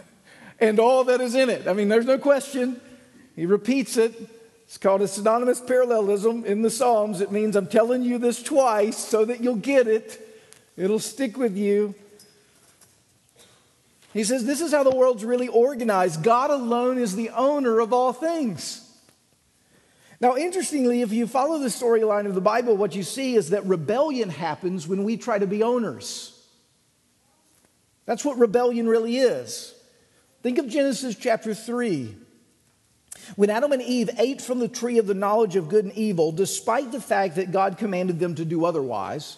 and 0.60 0.80
all 0.80 1.04
that 1.04 1.20
is 1.20 1.34
in 1.34 1.50
it. 1.50 1.68
I 1.68 1.74
mean, 1.74 1.90
there's 1.90 2.06
no 2.06 2.16
question. 2.16 2.80
He 3.36 3.44
repeats 3.44 3.98
it. 3.98 4.14
It's 4.62 4.78
called 4.78 5.02
a 5.02 5.08
synonymous 5.08 5.60
parallelism 5.60 6.46
in 6.46 6.62
the 6.62 6.70
Psalms. 6.70 7.20
It 7.20 7.30
means 7.30 7.54
I'm 7.54 7.66
telling 7.66 8.02
you 8.02 8.16
this 8.16 8.42
twice 8.42 8.96
so 8.96 9.26
that 9.26 9.42
you'll 9.42 9.56
get 9.56 9.86
it, 9.86 10.26
it'll 10.74 10.98
stick 10.98 11.36
with 11.36 11.54
you. 11.54 11.94
He 14.14 14.24
says, 14.24 14.46
This 14.46 14.62
is 14.62 14.72
how 14.72 14.84
the 14.84 14.96
world's 14.96 15.22
really 15.22 15.48
organized. 15.48 16.22
God 16.22 16.50
alone 16.50 16.96
is 16.96 17.14
the 17.14 17.28
owner 17.28 17.80
of 17.80 17.92
all 17.92 18.14
things. 18.14 18.80
Now, 20.24 20.38
interestingly, 20.38 21.02
if 21.02 21.12
you 21.12 21.26
follow 21.26 21.58
the 21.58 21.68
storyline 21.68 22.24
of 22.24 22.34
the 22.34 22.40
Bible, 22.40 22.78
what 22.78 22.94
you 22.94 23.02
see 23.02 23.34
is 23.34 23.50
that 23.50 23.66
rebellion 23.66 24.30
happens 24.30 24.88
when 24.88 25.04
we 25.04 25.18
try 25.18 25.38
to 25.38 25.46
be 25.46 25.62
owners. 25.62 26.32
That's 28.06 28.24
what 28.24 28.38
rebellion 28.38 28.88
really 28.88 29.18
is. 29.18 29.74
Think 30.42 30.56
of 30.56 30.66
Genesis 30.66 31.14
chapter 31.14 31.52
3. 31.52 32.16
When 33.36 33.50
Adam 33.50 33.72
and 33.72 33.82
Eve 33.82 34.08
ate 34.16 34.40
from 34.40 34.60
the 34.60 34.66
tree 34.68 34.96
of 34.96 35.06
the 35.06 35.12
knowledge 35.12 35.56
of 35.56 35.68
good 35.68 35.84
and 35.84 35.92
evil, 35.92 36.32
despite 36.32 36.90
the 36.90 37.02
fact 37.02 37.34
that 37.34 37.52
God 37.52 37.76
commanded 37.76 38.18
them 38.18 38.34
to 38.36 38.46
do 38.46 38.64
otherwise, 38.64 39.36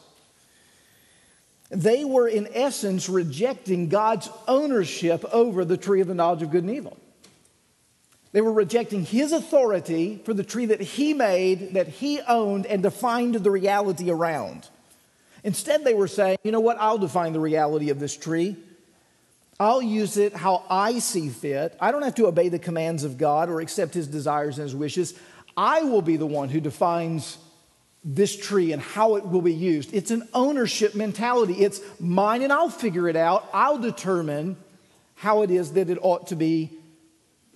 they 1.68 2.04
were 2.04 2.28
in 2.28 2.46
essence 2.52 3.08
rejecting 3.08 3.88
God's 3.88 4.30
ownership 4.46 5.24
over 5.32 5.64
the 5.64 5.76
tree 5.76 6.00
of 6.00 6.06
the 6.06 6.14
knowledge 6.14 6.42
of 6.42 6.52
good 6.52 6.62
and 6.62 6.72
evil. 6.76 6.96
They 8.32 8.40
were 8.40 8.52
rejecting 8.52 9.04
his 9.04 9.32
authority 9.32 10.20
for 10.24 10.34
the 10.34 10.44
tree 10.44 10.66
that 10.66 10.80
he 10.80 11.14
made, 11.14 11.74
that 11.74 11.88
he 11.88 12.20
owned, 12.20 12.66
and 12.66 12.82
defined 12.82 13.36
the 13.36 13.50
reality 13.50 14.10
around. 14.10 14.68
Instead, 15.44 15.84
they 15.84 15.94
were 15.94 16.08
saying, 16.08 16.38
you 16.42 16.52
know 16.52 16.60
what, 16.60 16.76
I'll 16.80 16.98
define 16.98 17.32
the 17.32 17.40
reality 17.40 17.90
of 17.90 18.00
this 18.00 18.16
tree. 18.16 18.56
I'll 19.58 19.80
use 19.80 20.16
it 20.18 20.34
how 20.34 20.64
I 20.68 20.98
see 20.98 21.28
fit. 21.28 21.76
I 21.80 21.92
don't 21.92 22.02
have 22.02 22.16
to 22.16 22.26
obey 22.26 22.48
the 22.48 22.58
commands 22.58 23.04
of 23.04 23.16
God 23.16 23.48
or 23.48 23.60
accept 23.60 23.94
his 23.94 24.06
desires 24.06 24.58
and 24.58 24.64
his 24.64 24.74
wishes. 24.74 25.14
I 25.56 25.82
will 25.82 26.02
be 26.02 26.16
the 26.16 26.26
one 26.26 26.50
who 26.50 26.60
defines 26.60 27.38
this 28.04 28.36
tree 28.36 28.72
and 28.72 28.82
how 28.82 29.16
it 29.16 29.26
will 29.26 29.40
be 29.40 29.54
used. 29.54 29.94
It's 29.94 30.10
an 30.10 30.28
ownership 30.34 30.94
mentality. 30.94 31.54
It's 31.54 31.80
mine 31.98 32.42
and 32.42 32.52
I'll 32.52 32.68
figure 32.68 33.08
it 33.08 33.16
out. 33.16 33.48
I'll 33.54 33.78
determine 33.78 34.56
how 35.14 35.42
it 35.42 35.50
is 35.50 35.72
that 35.72 35.88
it 35.88 35.98
ought 36.02 36.26
to 36.28 36.36
be 36.36 36.78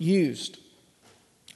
used. 0.01 0.59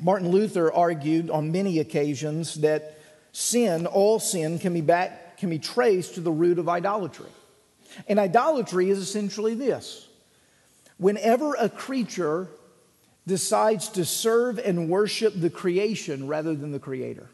Martin 0.00 0.28
Luther 0.28 0.72
argued 0.72 1.30
on 1.30 1.50
many 1.50 1.78
occasions 1.78 2.54
that 2.56 2.98
sin, 3.32 3.86
all 3.86 4.20
sin, 4.20 4.58
can 4.58 4.74
be, 4.74 4.80
back, 4.80 5.38
can 5.38 5.50
be 5.50 5.58
traced 5.58 6.14
to 6.14 6.20
the 6.20 6.30
root 6.30 6.58
of 6.58 6.68
idolatry. 6.68 7.30
And 8.08 8.18
idolatry 8.18 8.90
is 8.90 8.98
essentially 8.98 9.54
this 9.54 10.08
whenever 10.96 11.54
a 11.54 11.68
creature 11.68 12.48
decides 13.26 13.88
to 13.88 14.04
serve 14.04 14.58
and 14.58 14.88
worship 14.88 15.32
the 15.34 15.50
creation 15.50 16.26
rather 16.26 16.54
than 16.54 16.72
the 16.72 16.78
creator. 16.78 17.28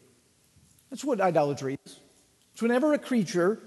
That's 0.89 1.05
what 1.05 1.21
idolatry 1.21 1.79
is. 1.85 2.01
It's 2.53 2.63
whenever 2.63 2.93
a 2.93 2.99
creature, 2.99 3.59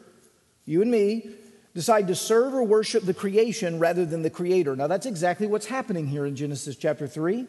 you 0.65 0.81
and 0.81 0.89
me, 0.89 1.29
decide 1.73 2.07
to 2.07 2.15
serve 2.15 2.53
or 2.53 2.63
worship 2.63 3.03
the 3.03 3.13
creation 3.13 3.79
rather 3.79 4.05
than 4.05 4.21
the 4.21 4.29
creator. 4.29 4.75
Now, 4.75 4.87
that's 4.87 5.05
exactly 5.05 5.47
what's 5.47 5.65
happening 5.65 6.07
here 6.07 6.25
in 6.25 6.35
Genesis 6.35 6.75
chapter 6.75 7.07
3. 7.07 7.47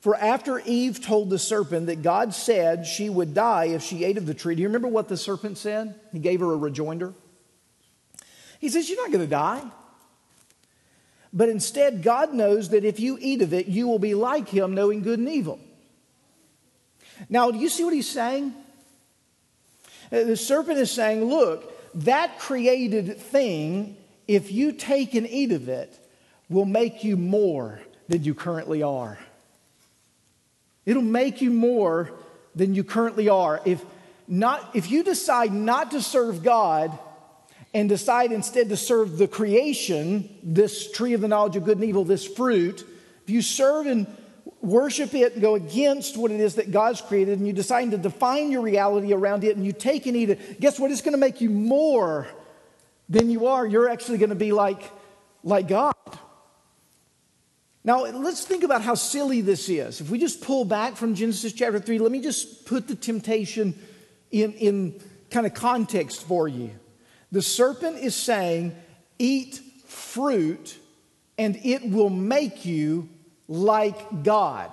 For 0.00 0.14
after 0.16 0.58
Eve 0.60 1.02
told 1.02 1.30
the 1.30 1.38
serpent 1.38 1.86
that 1.86 2.02
God 2.02 2.34
said 2.34 2.86
she 2.86 3.08
would 3.08 3.32
die 3.32 3.66
if 3.66 3.82
she 3.82 4.04
ate 4.04 4.18
of 4.18 4.26
the 4.26 4.34
tree, 4.34 4.54
do 4.54 4.60
you 4.60 4.68
remember 4.68 4.88
what 4.88 5.08
the 5.08 5.16
serpent 5.16 5.56
said? 5.56 5.98
He 6.12 6.18
gave 6.18 6.40
her 6.40 6.52
a 6.52 6.56
rejoinder. 6.56 7.14
He 8.60 8.68
says, 8.68 8.88
You're 8.90 9.02
not 9.02 9.10
going 9.10 9.24
to 9.24 9.30
die. 9.30 9.62
But 11.32 11.48
instead, 11.48 12.02
God 12.02 12.32
knows 12.34 12.68
that 12.68 12.84
if 12.84 13.00
you 13.00 13.18
eat 13.20 13.42
of 13.42 13.52
it, 13.54 13.66
you 13.66 13.88
will 13.88 13.98
be 13.98 14.14
like 14.14 14.48
him, 14.48 14.74
knowing 14.74 15.02
good 15.02 15.18
and 15.18 15.28
evil. 15.28 15.58
Now, 17.28 17.50
do 17.50 17.58
you 17.58 17.68
see 17.68 17.82
what 17.82 17.94
he's 17.94 18.08
saying? 18.08 18.54
Uh, 20.12 20.24
the 20.24 20.36
serpent 20.36 20.78
is 20.78 20.90
saying, 20.90 21.24
Look, 21.24 21.73
that 21.94 22.38
created 22.38 23.18
thing, 23.18 23.96
if 24.26 24.50
you 24.50 24.72
take 24.72 25.14
and 25.14 25.28
eat 25.28 25.52
of 25.52 25.68
it, 25.68 25.98
will 26.48 26.64
make 26.64 27.04
you 27.04 27.16
more 27.16 27.80
than 28.08 28.24
you 28.24 28.34
currently 28.34 28.82
are. 28.82 29.18
It'll 30.84 31.02
make 31.02 31.40
you 31.40 31.50
more 31.50 32.10
than 32.54 32.74
you 32.74 32.84
currently 32.84 33.28
are. 33.28 33.60
If, 33.64 33.84
not, 34.28 34.70
if 34.74 34.90
you 34.90 35.02
decide 35.02 35.52
not 35.52 35.92
to 35.92 36.02
serve 36.02 36.42
God 36.42 36.96
and 37.72 37.88
decide 37.88 38.32
instead 38.32 38.68
to 38.68 38.76
serve 38.76 39.18
the 39.18 39.28
creation, 39.28 40.28
this 40.42 40.90
tree 40.92 41.14
of 41.14 41.20
the 41.20 41.28
knowledge 41.28 41.56
of 41.56 41.64
good 41.64 41.78
and 41.78 41.86
evil, 41.86 42.04
this 42.04 42.26
fruit, 42.26 42.84
if 43.22 43.30
you 43.30 43.42
serve 43.42 43.86
and 43.86 44.06
worship 44.64 45.14
it 45.14 45.34
and 45.34 45.42
go 45.42 45.54
against 45.54 46.16
what 46.16 46.30
it 46.30 46.40
is 46.40 46.56
that 46.56 46.70
God's 46.70 47.00
created, 47.00 47.38
and 47.38 47.46
you 47.46 47.52
decide 47.52 47.90
to 47.90 47.98
define 47.98 48.50
your 48.50 48.62
reality 48.62 49.12
around 49.12 49.44
it, 49.44 49.56
and 49.56 49.64
you 49.64 49.72
take 49.72 50.06
and 50.06 50.16
eat 50.16 50.30
it, 50.30 50.60
guess 50.60 50.78
what? 50.78 50.90
It's 50.90 51.02
going 51.02 51.12
to 51.12 51.18
make 51.18 51.40
you 51.40 51.50
more 51.50 52.26
than 53.08 53.30
you 53.30 53.46
are. 53.46 53.66
You're 53.66 53.88
actually 53.88 54.18
going 54.18 54.30
to 54.30 54.36
be 54.36 54.52
like, 54.52 54.90
like 55.42 55.68
God. 55.68 55.94
Now, 57.86 58.04
let's 58.04 58.44
think 58.44 58.64
about 58.64 58.80
how 58.80 58.94
silly 58.94 59.42
this 59.42 59.68
is. 59.68 60.00
If 60.00 60.08
we 60.08 60.18
just 60.18 60.40
pull 60.40 60.64
back 60.64 60.96
from 60.96 61.14
Genesis 61.14 61.52
chapter 61.52 61.78
3, 61.78 61.98
let 61.98 62.10
me 62.10 62.22
just 62.22 62.64
put 62.64 62.88
the 62.88 62.94
temptation 62.94 63.78
in, 64.30 64.54
in 64.54 65.00
kind 65.30 65.46
of 65.46 65.52
context 65.52 66.22
for 66.22 66.48
you. 66.48 66.70
The 67.30 67.42
serpent 67.42 67.98
is 67.98 68.14
saying, 68.14 68.74
Eat 69.18 69.60
fruit, 69.86 70.78
and 71.36 71.56
it 71.62 71.90
will 71.90 72.08
make 72.08 72.64
you 72.64 73.08
like 73.48 74.22
God. 74.22 74.72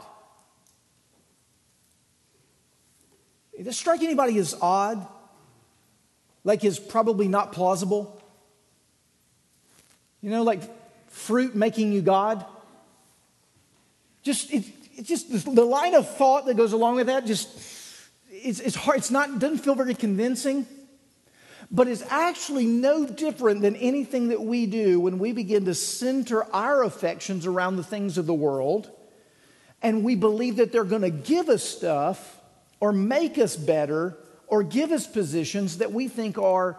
Does 3.61 3.77
strike 3.77 4.01
anybody 4.01 4.37
as 4.39 4.55
odd? 4.59 5.05
Like 6.43 6.63
is 6.63 6.79
probably 6.79 7.27
not 7.27 7.51
plausible? 7.51 8.21
You 10.21 10.29
know, 10.31 10.43
like 10.43 10.61
fruit 11.09 11.55
making 11.55 11.91
you 11.91 12.01
God? 12.01 12.45
Just, 14.23 14.51
it, 14.51 14.65
it's 14.95 15.07
just 15.07 15.55
the 15.55 15.65
line 15.65 15.93
of 15.95 16.15
thought 16.15 16.45
that 16.45 16.55
goes 16.55 16.73
along 16.73 16.95
with 16.95 17.07
that, 17.07 17.25
just, 17.25 17.49
it's, 18.31 18.59
it's 18.59 18.75
hard. 18.75 18.97
It's 18.99 19.11
not, 19.11 19.39
doesn't 19.39 19.59
feel 19.59 19.75
very 19.75 19.95
convincing 19.95 20.65
but 21.71 21.87
is 21.87 22.03
actually 22.09 22.65
no 22.65 23.05
different 23.05 23.61
than 23.61 23.77
anything 23.77 24.27
that 24.27 24.41
we 24.41 24.65
do 24.65 24.99
when 24.99 25.17
we 25.17 25.31
begin 25.31 25.65
to 25.65 25.73
center 25.73 26.43
our 26.53 26.83
affections 26.83 27.45
around 27.45 27.77
the 27.77 27.83
things 27.83 28.17
of 28.17 28.25
the 28.25 28.33
world 28.33 28.91
and 29.81 30.03
we 30.03 30.15
believe 30.15 30.57
that 30.57 30.71
they're 30.71 30.83
going 30.83 31.01
to 31.01 31.09
give 31.09 31.49
us 31.49 31.63
stuff 31.63 32.39
or 32.79 32.91
make 32.91 33.37
us 33.37 33.55
better 33.55 34.17
or 34.47 34.63
give 34.63 34.91
us 34.91 35.07
positions 35.07 35.79
that 35.79 35.91
we 35.91 36.07
think 36.07 36.37
are 36.37 36.77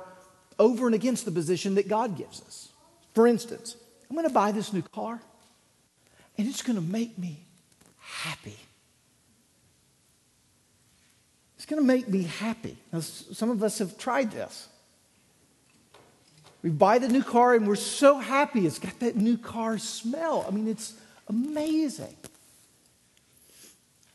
over 0.59 0.87
and 0.87 0.95
against 0.95 1.25
the 1.25 1.33
position 1.33 1.75
that 1.77 1.89
God 1.89 2.17
gives 2.17 2.43
us. 2.43 2.69
For 3.15 3.27
instance, 3.27 3.77
I'm 4.09 4.17
going 4.17 4.29
to 4.29 4.35
buy 4.35 4.53
this 4.53 4.73
new 4.73 4.83
car 4.83 5.21
and 6.39 6.49
it's 6.49 6.63
going 6.63 6.77
to 6.77 6.83
make 6.83 7.19
me 7.19 7.45
happy. 7.99 8.59
It's 11.57 11.67
going 11.67 11.81
to 11.81 11.87
make 11.87 12.09
me 12.09 12.25
happy. 12.25 12.77
Now, 12.93 13.01
some 13.01 13.51
of 13.51 13.63
us 13.63 13.79
have 13.79 13.97
tried 13.99 14.31
this. 14.33 14.69
We 16.62 16.70
buy 16.70 16.98
the 16.98 17.09
new 17.09 17.22
car 17.22 17.55
and 17.55 17.66
we're 17.66 17.77
so 17.77 18.18
happy. 18.18 18.66
It's 18.66 18.79
got 18.79 18.98
that 19.01 19.16
new 19.16 19.37
car 19.37 19.79
smell. 19.79 20.44
I 20.46 20.53
mean, 20.53 20.68
it's 20.68 20.94
amazing. 21.29 22.14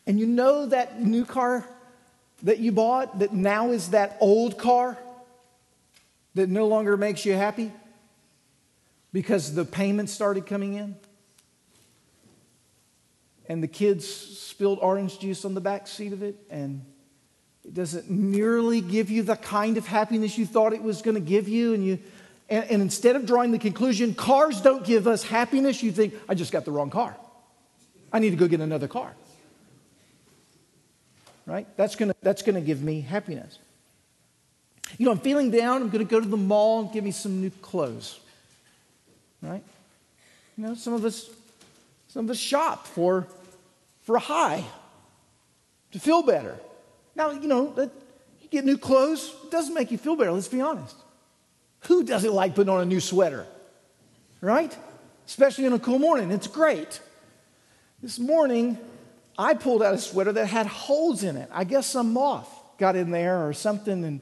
And 0.06 0.20
you 0.20 0.26
know 0.26 0.68
that 0.68 1.02
new 1.02 1.26
car 1.26 1.68
that 2.44 2.60
you 2.60 2.72
bought 2.72 3.20
that 3.20 3.34
now 3.34 3.72
is 3.72 3.90
that 3.90 4.18
old 4.22 4.58
car 4.58 4.98
that 6.36 6.50
no 6.50 6.68
longer 6.68 6.96
makes 6.96 7.26
you 7.26 7.34
happy 7.34 7.72
because 9.12 9.54
the 9.54 9.66
payments 9.66 10.14
started 10.14 10.46
coming 10.46 10.76
in? 10.76 10.96
And 13.50 13.64
the 13.64 13.68
kids 13.68 14.08
spilled 14.08 14.80
orange 14.82 15.20
juice 15.20 15.46
on 15.46 15.54
the 15.54 15.62
back 15.62 15.88
seat 15.88 16.14
of 16.14 16.22
it, 16.22 16.36
and 16.50 16.86
it 17.66 17.74
doesn't 17.74 18.10
nearly 18.10 18.82
give 18.82 19.10
you 19.10 19.24
the 19.24 19.38
kind 19.38 19.78
of 19.78 19.88
happiness 19.88 20.38
you 20.38 20.46
thought 20.46 20.74
it 20.74 20.84
was 20.84 21.02
going 21.02 21.16
to 21.16 21.22
give 21.22 21.48
you, 21.48 21.74
and 21.74 21.86
you 21.86 22.00
and, 22.50 22.66
and 22.66 22.82
instead 22.82 23.16
of 23.16 23.26
drawing 23.26 23.52
the 23.52 23.60
conclusion, 23.60 24.14
cars 24.14 24.62
don't 24.62 24.86
give 24.86 25.08
us 25.08 25.24
happiness, 25.24 25.84
you 25.84 25.92
think, 25.92 26.14
I 26.30 26.36
just 26.36 26.52
got 26.52 26.66
the 26.66 26.72
wrong 26.72 26.90
car. 26.90 27.16
I 28.12 28.20
need 28.20 28.30
to 28.30 28.36
go 28.36 28.48
get 28.48 28.62
another 28.62 28.88
car. 28.88 29.14
Right? 31.46 31.68
That's 31.78 31.96
going 31.96 32.10
to 32.10 32.16
that's 32.22 32.42
to 32.44 32.62
give 32.62 32.82
me 32.82 33.02
happiness. 33.02 33.60
You 34.98 35.06
know, 35.06 35.12
I'm 35.12 35.20
feeling 35.20 35.52
down. 35.52 35.82
I'm 35.82 35.90
going 35.90 36.06
to 36.06 36.10
go 36.10 36.20
to 36.20 36.28
the 36.28 36.38
mall 36.38 36.82
and 36.82 36.92
give 36.92 37.04
me 37.04 37.12
some 37.12 37.42
new 37.42 37.50
clothes. 37.62 38.20
Right? 39.42 39.64
You 40.58 40.66
know, 40.66 40.76
some 40.76 40.94
of 40.94 41.06
us, 41.06 41.30
some 42.08 42.26
of 42.26 42.32
us 42.32 42.38
shop 42.38 42.88
for, 42.88 43.28
for 44.04 44.16
a 44.16 44.20
high 44.20 44.64
to 45.92 46.00
feel 46.00 46.24
better. 46.24 46.58
Now, 47.16 47.32
you 47.32 47.48
know, 47.48 47.74
you 48.42 48.50
get 48.50 48.66
new 48.66 48.78
clothes, 48.78 49.34
it 49.44 49.52
doesn't 49.52 49.74
make 49.74 49.92
you 49.92 49.98
feel 49.98 50.16
better, 50.16 50.32
let's 50.32 50.48
be 50.48 50.62
honest. 50.62 50.96
Who 51.82 52.04
doesn't 52.04 52.34
like 52.34 52.56
putting 52.56 52.74
on 52.74 52.82
a 52.82 52.86
new 52.86 53.00
sweater? 53.00 53.46
Right? 54.42 54.76
Especially 55.26 55.66
on 55.68 55.74
a 55.74 55.80
cool 55.80 56.00
morning. 56.00 56.32
It's 56.32 56.48
great. 56.48 57.00
This 58.02 58.20
morning, 58.20 58.78
I 59.38 59.54
pulled 59.54 59.84
out 59.84 59.94
a 59.94 59.98
sweater 59.98 60.32
that 60.34 60.48
had 60.48 60.68
holes 60.68 61.24
in 61.24 61.38
it. 61.38 61.50
I 61.52 61.64
guess 61.64 61.88
some 61.88 62.14
moth 62.14 62.50
got 62.78 62.96
in 62.96 63.12
there 63.12 63.48
or 63.48 63.54
something 63.54 64.04
and 64.04 64.22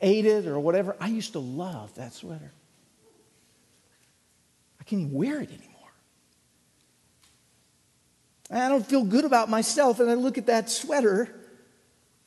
ate 0.00 0.26
it 0.26 0.46
or 0.46 0.58
whatever. 0.58 0.96
I 1.00 1.08
used 1.08 1.32
to 1.32 1.38
love 1.38 1.94
that 1.94 2.12
sweater. 2.12 2.52
I 4.80 4.84
can't 4.84 5.02
even 5.02 5.12
wear 5.12 5.40
it 5.40 5.48
anymore. 5.48 5.68
I 8.50 8.68
don't 8.68 8.86
feel 8.86 9.04
good 9.04 9.24
about 9.24 9.48
myself, 9.48 10.00
and 10.00 10.10
I 10.10 10.14
look 10.14 10.36
at 10.36 10.46
that 10.46 10.68
sweater 10.68 11.34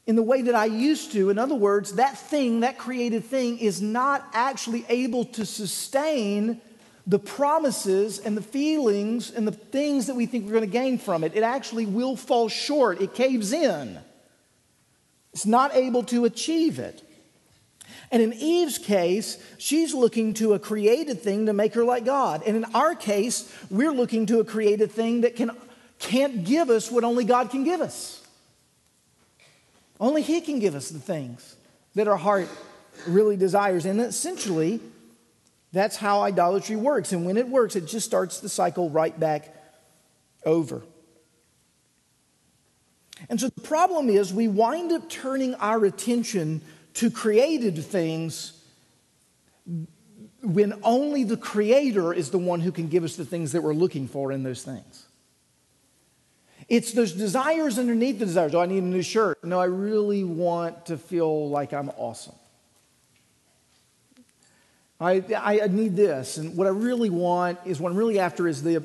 in 0.07 0.15
the 0.15 0.23
way 0.23 0.43
that 0.43 0.55
I 0.55 0.65
used 0.65 1.11
to. 1.13 1.29
In 1.29 1.37
other 1.37 1.55
words, 1.55 1.93
that 1.93 2.17
thing, 2.17 2.59
that 2.59 2.77
created 2.77 3.25
thing, 3.25 3.57
is 3.57 3.81
not 3.81 4.27
actually 4.33 4.85
able 4.87 5.25
to 5.25 5.45
sustain 5.45 6.61
the 7.07 7.19
promises 7.19 8.19
and 8.19 8.35
the 8.35 8.41
feelings 8.41 9.31
and 9.31 9.47
the 9.47 9.51
things 9.51 10.07
that 10.07 10.15
we 10.15 10.25
think 10.25 10.45
we're 10.45 10.53
going 10.53 10.61
to 10.61 10.67
gain 10.67 10.97
from 10.97 11.23
it. 11.23 11.35
It 11.35 11.43
actually 11.43 11.85
will 11.85 12.15
fall 12.15 12.49
short, 12.49 13.01
it 13.01 13.13
caves 13.13 13.51
in. 13.51 13.99
It's 15.33 15.45
not 15.45 15.75
able 15.75 16.03
to 16.03 16.25
achieve 16.25 16.79
it. 16.79 17.01
And 18.11 18.21
in 18.21 18.33
Eve's 18.33 18.77
case, 18.77 19.37
she's 19.57 19.93
looking 19.93 20.33
to 20.35 20.53
a 20.53 20.59
created 20.59 21.21
thing 21.21 21.47
to 21.47 21.53
make 21.53 21.73
her 21.73 21.83
like 21.83 22.05
God. 22.05 22.43
And 22.45 22.55
in 22.55 22.65
our 22.73 22.95
case, 22.95 23.51
we're 23.69 23.91
looking 23.91 24.25
to 24.27 24.39
a 24.39 24.45
created 24.45 24.91
thing 24.91 25.21
that 25.21 25.35
can, 25.35 25.51
can't 25.99 26.45
give 26.45 26.69
us 26.69 26.89
what 26.91 27.03
only 27.03 27.25
God 27.25 27.49
can 27.49 27.63
give 27.63 27.81
us. 27.81 28.24
Only 29.99 30.21
He 30.21 30.41
can 30.41 30.59
give 30.59 30.75
us 30.75 30.89
the 30.89 30.99
things 30.99 31.55
that 31.95 32.07
our 32.07 32.17
heart 32.17 32.47
really 33.07 33.37
desires. 33.37 33.85
And 33.85 33.99
essentially, 33.99 34.79
that's 35.71 35.95
how 35.97 36.21
idolatry 36.21 36.75
works. 36.75 37.11
And 37.11 37.25
when 37.25 37.37
it 37.37 37.47
works, 37.47 37.75
it 37.75 37.85
just 37.85 38.05
starts 38.05 38.39
the 38.39 38.49
cycle 38.49 38.89
right 38.89 39.17
back 39.19 39.53
over. 40.45 40.83
And 43.29 43.39
so 43.39 43.49
the 43.49 43.61
problem 43.61 44.09
is 44.09 44.33
we 44.33 44.47
wind 44.47 44.91
up 44.91 45.09
turning 45.09 45.55
our 45.55 45.83
attention 45.85 46.61
to 46.95 47.09
created 47.09 47.83
things 47.83 48.61
when 50.41 50.79
only 50.83 51.23
the 51.23 51.37
Creator 51.37 52.13
is 52.13 52.29
the 52.29 52.37
one 52.37 52.59
who 52.59 52.71
can 52.71 52.87
give 52.87 53.03
us 53.03 53.15
the 53.15 53.25
things 53.25 53.53
that 53.53 53.63
we're 53.63 53.73
looking 53.73 54.07
for 54.07 54.31
in 54.31 54.43
those 54.43 54.63
things. 54.63 55.04
It's 56.67 56.93
those 56.93 57.13
desires 57.13 57.77
underneath 57.77 58.19
the 58.19 58.25
desires. 58.25 58.55
Oh, 58.55 58.61
I 58.61 58.65
need 58.65 58.83
a 58.83 58.85
new 58.85 59.03
shirt. 59.03 59.43
No, 59.43 59.59
I 59.59 59.65
really 59.65 60.23
want 60.23 60.87
to 60.87 60.97
feel 60.97 61.49
like 61.49 61.73
I'm 61.73 61.89
awesome. 61.97 62.35
I, 64.99 65.23
I 65.37 65.67
need 65.67 65.95
this. 65.95 66.37
And 66.37 66.55
what 66.55 66.67
I 66.67 66.71
really 66.71 67.09
want 67.09 67.59
is 67.65 67.79
what 67.79 67.91
I'm 67.91 67.97
really 67.97 68.17
after 68.17 68.47
is 68.47 68.63
the 68.63 68.83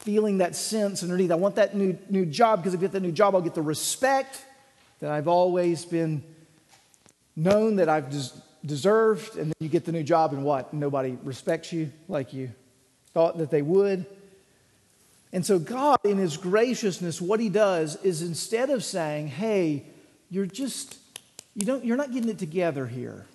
feeling 0.00 0.38
that 0.38 0.56
sense 0.56 1.02
underneath. 1.02 1.30
I 1.30 1.36
want 1.36 1.54
that 1.56 1.74
new, 1.74 1.96
new 2.10 2.26
job 2.26 2.60
because 2.60 2.74
if 2.74 2.80
I 2.80 2.82
get 2.82 2.92
that 2.92 3.00
new 3.00 3.12
job, 3.12 3.34
I'll 3.34 3.40
get 3.40 3.54
the 3.54 3.62
respect 3.62 4.44
that 5.00 5.10
I've 5.10 5.28
always 5.28 5.84
been 5.84 6.22
known 7.36 7.76
that 7.76 7.88
I've 7.88 8.10
des- 8.10 8.38
deserved. 8.66 9.36
And 9.36 9.46
then 9.46 9.54
you 9.60 9.68
get 9.68 9.84
the 9.84 9.92
new 9.92 10.02
job, 10.02 10.32
and 10.32 10.44
what? 10.44 10.74
Nobody 10.74 11.16
respects 11.22 11.72
you 11.72 11.92
like 12.08 12.32
you 12.32 12.50
thought 13.12 13.38
that 13.38 13.50
they 13.50 13.62
would. 13.62 14.06
And 15.34 15.44
so, 15.44 15.58
God, 15.58 15.98
in 16.04 16.16
His 16.16 16.36
graciousness, 16.36 17.20
what 17.20 17.40
He 17.40 17.48
does 17.48 17.96
is 18.04 18.22
instead 18.22 18.70
of 18.70 18.84
saying, 18.84 19.26
hey, 19.26 19.84
you're 20.30 20.46
just, 20.46 20.96
you 21.56 21.66
don't, 21.66 21.84
you're 21.84 21.96
not 21.96 22.12
getting 22.12 22.30
it 22.30 22.38
together 22.38 22.86
here. 22.86 23.26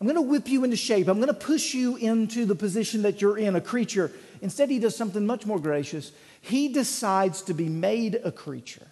I'm 0.00 0.06
going 0.06 0.16
to 0.16 0.22
whip 0.22 0.48
you 0.48 0.64
into 0.64 0.76
shape. 0.76 1.06
I'm 1.06 1.18
going 1.18 1.28
to 1.28 1.34
push 1.34 1.74
you 1.74 1.96
into 1.96 2.46
the 2.46 2.54
position 2.54 3.02
that 3.02 3.20
you're 3.20 3.36
in, 3.36 3.56
a 3.56 3.60
creature. 3.60 4.10
Instead, 4.40 4.70
he 4.70 4.78
does 4.78 4.96
something 4.96 5.26
much 5.26 5.44
more 5.44 5.58
gracious. 5.58 6.12
He 6.40 6.70
decides 6.70 7.42
to 7.42 7.52
be 7.52 7.68
made 7.68 8.18
a 8.24 8.32
creature 8.32 8.86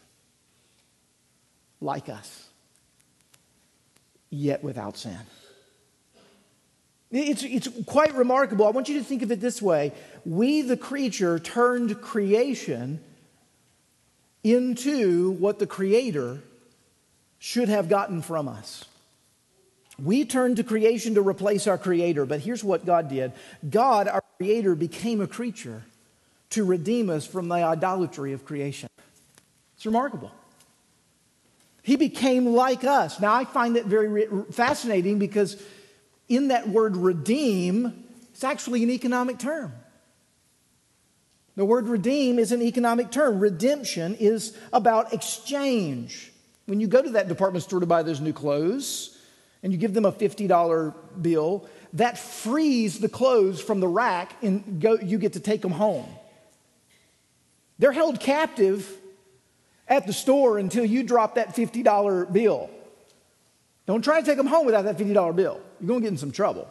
like 1.81 2.11
us, 2.11 2.49
yet 4.29 4.63
without 4.63 4.99
sin. 4.99 5.19
It's, 7.13 7.43
it's 7.43 7.69
quite 7.85 8.15
remarkable. 8.15 8.67
I 8.67 8.71
want 8.71 8.89
you 8.89 8.99
to 8.99 9.05
think 9.05 9.23
of 9.23 9.31
it 9.31 9.41
this 9.41 9.61
way 9.61 9.93
We, 10.25 10.63
the 10.63 10.77
creature, 10.77 11.39
turned 11.39 12.01
creation 12.01 13.01
into 14.43 15.33
what 15.33 15.59
the 15.59 15.67
Creator 15.67 16.41
should 17.39 17.69
have 17.69 17.89
gotten 17.89 18.23
from 18.23 18.49
us. 18.49 18.87
We 20.03 20.25
turned 20.25 20.57
to 20.57 20.65
creation 20.65 21.15
to 21.15 21.21
replace 21.23 21.67
our 21.67 21.79
Creator, 21.79 22.27
but 22.27 22.41
here's 22.41 22.65
what 22.65 22.87
God 22.87 23.09
did 23.09 23.33
God, 23.69 24.09
our 24.09 24.23
Creator, 24.39 24.75
became 24.75 25.21
a 25.21 25.27
creature 25.27 25.85
to 26.51 26.65
redeem 26.65 27.11
us 27.11 27.27
from 27.27 27.49
the 27.49 27.57
idolatry 27.57 28.33
of 28.33 28.45
creation. 28.45 28.89
It's 29.77 29.87
remarkable. 29.87 30.33
He 31.83 31.97
became 31.97 32.47
like 32.47 32.85
us. 32.85 33.21
Now, 33.21 33.35
I 33.35 33.45
find 33.45 33.77
that 33.77 33.87
very 33.87 34.27
fascinating 34.53 35.19
because 35.19 35.61
in 36.29 36.49
that 36.49 36.69
word 36.69 36.97
redeem, 36.97 38.05
it's 38.31 38.45
actually 38.45 38.83
an 38.83 38.91
economic 38.91 39.39
term. 39.39 39.73
The 41.57 41.65
word 41.65 41.87
redeem 41.87 42.39
is 42.39 42.53
an 42.53 42.63
economic 42.63 43.11
term. 43.11 43.39
Redemption 43.39 44.15
is 44.15 44.57
about 44.73 45.13
exchange. 45.13 46.33
When 46.67 46.81
you 46.81 46.87
go 46.87 47.03
to 47.03 47.11
that 47.11 47.29
department 47.29 47.65
store 47.65 47.81
to 47.81 47.87
buy 47.87 48.03
those 48.03 48.21
new 48.21 48.33
clothes, 48.33 49.19
and 49.63 49.73
you 49.73 49.79
give 49.79 49.95
them 49.95 50.05
a 50.05 50.13
$50 50.13 50.95
bill, 51.21 51.69
that 51.93 52.19
frees 52.19 52.99
the 52.99 53.09
clothes 53.09 53.61
from 53.61 53.81
the 53.81 53.89
rack 53.89 54.35
and 54.43 54.81
go, 54.81 54.99
you 54.99 55.19
get 55.19 55.35
to 55.35 55.41
take 55.41 55.61
them 55.61 55.73
home. 55.73 56.07
They're 57.79 57.93
held 57.93 58.19
captive 58.19 58.91
at 59.89 60.07
the 60.07 60.13
store 60.13 60.59
until 60.59 60.85
you 60.85 61.03
drop 61.03 61.35
that 61.35 61.55
$50 61.55 62.33
bill. 62.33 62.71
Don't 63.87 64.03
try 64.03 64.21
to 64.21 64.27
take 64.27 64.37
them 64.37 64.47
home 64.47 64.65
without 64.67 64.85
that 64.85 64.97
$50 64.97 65.37
bill. 65.37 65.61
You're 65.83 65.89
going 65.89 66.01
to 66.01 66.05
get 66.05 66.13
in 66.13 66.19
some 66.19 66.31
trouble. 66.31 66.71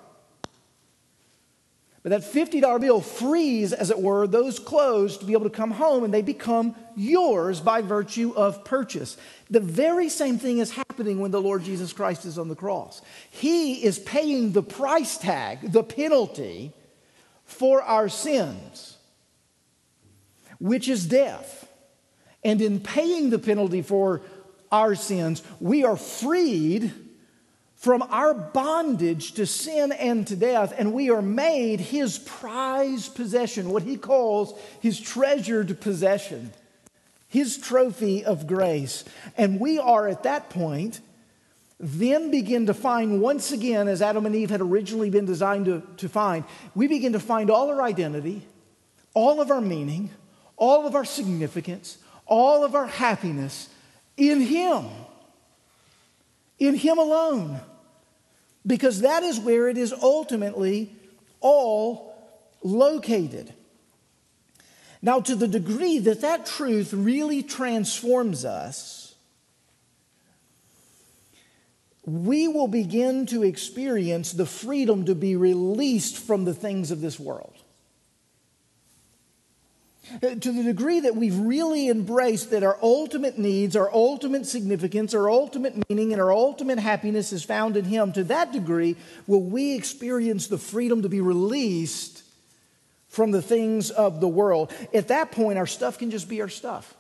But 2.02 2.10
that 2.10 2.22
$50 2.22 2.82
bill 2.82 3.02
frees, 3.02 3.74
as 3.74 3.92
it 3.92 4.00
were, 4.00 4.26
those 4.26 4.58
clothes 4.58 5.18
to 5.18 5.26
be 5.26 5.34
able 5.34 5.44
to 5.44 5.56
come 5.56 5.70
home 5.70 6.04
and 6.04 6.14
they 6.14 6.24
become 6.24 6.76
yours 6.96 7.60
by 7.60 7.82
virtue 7.82 8.34
of 8.36 8.64
purchase. 8.64 9.18
The 9.52 9.60
very 9.60 10.10
same 10.10 10.40
thing 10.40 10.58
is 10.60 10.72
happening 10.72 11.20
when 11.20 11.30
the 11.30 11.42
Lord 11.42 11.64
Jesus 11.64 11.94
Christ 11.94 12.26
is 12.26 12.40
on 12.40 12.48
the 12.48 12.56
cross. 12.56 13.02
He 13.30 13.84
is 13.84 14.00
paying 14.00 14.54
the 14.54 14.64
price 14.64 15.18
tag, 15.18 15.72
the 15.74 15.84
penalty 15.84 16.74
for 17.44 17.84
our 17.84 18.10
sins, 18.10 18.98
which 20.60 20.88
is 20.88 21.06
death. 21.06 21.68
And 22.44 22.62
in 22.62 22.80
paying 22.80 23.30
the 23.30 23.40
penalty 23.40 23.84
for 23.84 24.22
our 24.72 24.96
sins, 24.96 25.44
we 25.60 25.84
are 25.84 25.98
freed 25.98 26.94
from 27.82 28.04
our 28.04 28.36
bondage 28.36 29.32
to 29.32 29.44
sin 29.48 29.92
and 29.92 30.28
to 30.28 30.36
death, 30.36 30.72
and 30.78 30.94
we 30.94 31.10
are 31.10 31.24
made 31.24 31.80
his 31.80 32.20
prized 32.20 33.16
possession, 33.16 33.72
what 33.72 33.82
he 33.82 33.98
calls 33.98 34.54
his 34.80 35.00
treasured 35.00 35.82
possession, 35.82 36.54
his 37.28 37.58
trophy 37.58 38.24
of 38.24 38.46
grace. 38.46 39.04
And 39.36 39.60
we 39.60 39.80
are 39.80 40.08
at 40.08 40.22
that 40.22 40.52
point, 40.52 41.00
then 41.80 42.30
begin 42.30 42.68
to 42.68 42.76
find 42.76 43.20
once 43.20 43.52
again, 43.52 43.88
as 43.88 44.04
Adam 44.04 44.28
and 44.28 44.36
Eve 44.36 44.52
had 44.52 44.62
originally 44.62 45.10
been 45.10 45.26
designed 45.26 45.66
to, 45.66 45.82
to 45.98 46.08
find, 46.08 46.44
we 46.76 46.88
begin 46.88 47.14
to 47.14 47.20
find 47.20 47.50
all 47.50 47.72
our 47.72 47.82
identity, 47.82 48.44
all 49.16 49.42
of 49.42 49.50
our 49.50 49.60
meaning, 49.60 50.12
all 50.56 50.86
of 50.86 50.94
our 50.94 51.04
significance, 51.04 51.98
all 52.28 52.64
of 52.64 52.76
our 52.76 52.86
happiness 52.86 53.70
in 54.18 54.40
him. 54.40 54.86
In 56.60 56.76
him 56.76 57.00
alone 57.00 57.60
because 58.66 59.02
that 59.02 59.24
is 59.24 59.40
where 59.40 59.68
it 59.68 59.78
is 59.78 59.94
ultimately 59.94 60.96
all 61.40 62.14
located. 62.64 63.54
Now, 65.02 65.20
to 65.22 65.36
the 65.36 65.48
degree 65.48 65.98
that 66.00 66.22
that 66.22 66.46
truth 66.46 66.94
really 66.94 67.42
transforms 67.42 68.46
us, 68.46 69.16
we 72.06 72.48
will 72.48 72.68
begin 72.68 73.26
to 73.28 73.44
experience 73.44 74.32
the 74.32 74.46
freedom 74.46 75.06
to 75.06 75.16
be 75.16 75.36
released 75.36 76.18
from 76.18 76.46
the 76.46 76.54
things 76.54 76.92
of 76.92 77.02
this 77.02 77.20
world. 77.20 77.61
To 80.20 80.52
the 80.52 80.64
degree 80.64 81.00
that 81.00 81.16
we've 81.16 81.38
really 81.38 81.90
embraced 81.90 82.52
that 82.52 82.64
our 82.64 82.78
ultimate 82.82 83.38
needs, 83.38 83.76
our 83.76 83.92
ultimate 83.94 84.46
significance, 84.46 85.14
our 85.14 85.30
ultimate 85.30 85.90
meaning, 85.90 86.12
and 86.12 86.22
our 86.22 86.34
ultimate 86.34 86.80
happiness 86.80 87.32
is 87.32 87.44
found 87.44 87.78
in 87.78 87.86
Him, 87.86 88.12
to 88.14 88.24
that 88.26 88.52
degree 88.52 88.98
will 89.26 89.42
we 89.42 89.76
experience 89.76 90.48
the 90.48 90.58
freedom 90.58 91.04
to 91.04 91.10
be 91.10 91.22
released 91.22 92.24
from 93.08 93.32
the 93.32 93.42
things 93.42 93.90
of 93.90 94.20
the 94.22 94.28
world. 94.28 94.72
At 94.94 95.08
that 95.10 95.32
point, 95.32 95.58
our 95.58 95.68
stuff 95.68 95.98
can 95.98 96.12
just 96.12 96.30
be 96.30 96.42
our 96.42 96.50
stuff. 96.50 96.94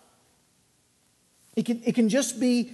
It 1.55 1.65
can, 1.65 1.81
it 1.85 1.95
can 1.95 2.09
just 2.09 2.39
be 2.39 2.73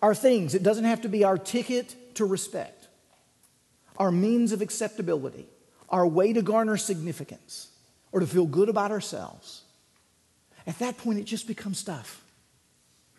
our 0.00 0.14
things. 0.14 0.54
It 0.54 0.62
doesn't 0.62 0.84
have 0.84 1.02
to 1.02 1.08
be 1.08 1.24
our 1.24 1.38
ticket 1.38 1.94
to 2.16 2.24
respect, 2.24 2.88
our 3.98 4.10
means 4.10 4.52
of 4.52 4.62
acceptability, 4.62 5.46
our 5.88 6.06
way 6.06 6.32
to 6.32 6.42
garner 6.42 6.76
significance, 6.76 7.68
or 8.10 8.20
to 8.20 8.26
feel 8.26 8.46
good 8.46 8.68
about 8.68 8.90
ourselves. 8.90 9.62
At 10.66 10.78
that 10.80 10.98
point, 10.98 11.18
it 11.18 11.24
just 11.24 11.46
becomes 11.46 11.78
stuff. 11.78 12.22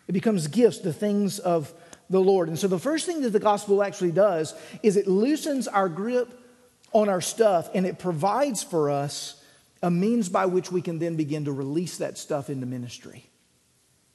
It 0.06 0.12
becomes 0.12 0.46
gifts, 0.48 0.78
the 0.78 0.92
things 0.92 1.38
of 1.38 1.72
the 2.10 2.20
Lord. 2.20 2.48
And 2.48 2.58
so 2.58 2.68
the 2.68 2.78
first 2.78 3.06
thing 3.06 3.22
that 3.22 3.30
the 3.30 3.40
gospel 3.40 3.82
actually 3.82 4.12
does 4.12 4.54
is 4.82 4.96
it 4.96 5.06
loosens 5.06 5.68
our 5.68 5.88
grip 5.88 6.32
on 6.92 7.08
our 7.08 7.20
stuff 7.20 7.68
and 7.74 7.86
it 7.86 7.98
provides 7.98 8.62
for 8.62 8.90
us 8.90 9.42
a 9.82 9.90
means 9.90 10.28
by 10.28 10.46
which 10.46 10.72
we 10.72 10.80
can 10.80 10.98
then 10.98 11.16
begin 11.16 11.44
to 11.44 11.52
release 11.52 11.98
that 11.98 12.18
stuff 12.18 12.50
into 12.50 12.66
ministry. 12.66 13.28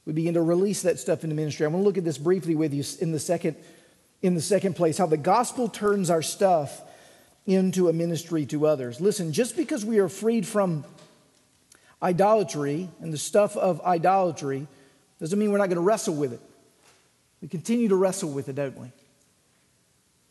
We 0.04 0.12
begin 0.12 0.34
to 0.34 0.42
release 0.42 0.82
that 0.82 0.98
stuff 0.98 1.24
into 1.24 1.36
ministry. 1.36 1.64
I 1.64 1.68
want 1.68 1.82
to 1.82 1.86
look 1.86 1.98
at 1.98 2.04
this 2.04 2.18
briefly 2.18 2.54
with 2.54 2.74
you 2.74 2.84
in 3.00 3.12
the 3.12 3.18
second, 3.18 3.56
in 4.20 4.34
the 4.34 4.42
second 4.42 4.74
place 4.74 4.98
how 4.98 5.06
the 5.06 5.16
gospel 5.16 5.68
turns 5.68 6.10
our 6.10 6.22
stuff 6.22 6.82
into 7.46 7.88
a 7.88 7.92
ministry 7.92 8.44
to 8.46 8.66
others. 8.66 9.00
Listen, 9.00 9.32
just 9.32 9.56
because 9.56 9.84
we 9.84 9.98
are 9.98 10.08
freed 10.08 10.46
from 10.46 10.84
idolatry 12.04 12.88
and 13.00 13.12
the 13.12 13.18
stuff 13.18 13.56
of 13.56 13.80
idolatry 13.80 14.68
doesn't 15.18 15.38
mean 15.38 15.50
we're 15.50 15.58
not 15.58 15.70
going 15.70 15.76
to 15.76 15.80
wrestle 15.80 16.14
with 16.14 16.34
it. 16.34 16.40
We 17.40 17.48
continue 17.48 17.88
to 17.88 17.96
wrestle 17.96 18.30
with 18.30 18.48
it, 18.48 18.56
don't 18.56 18.78
we? 18.78 18.88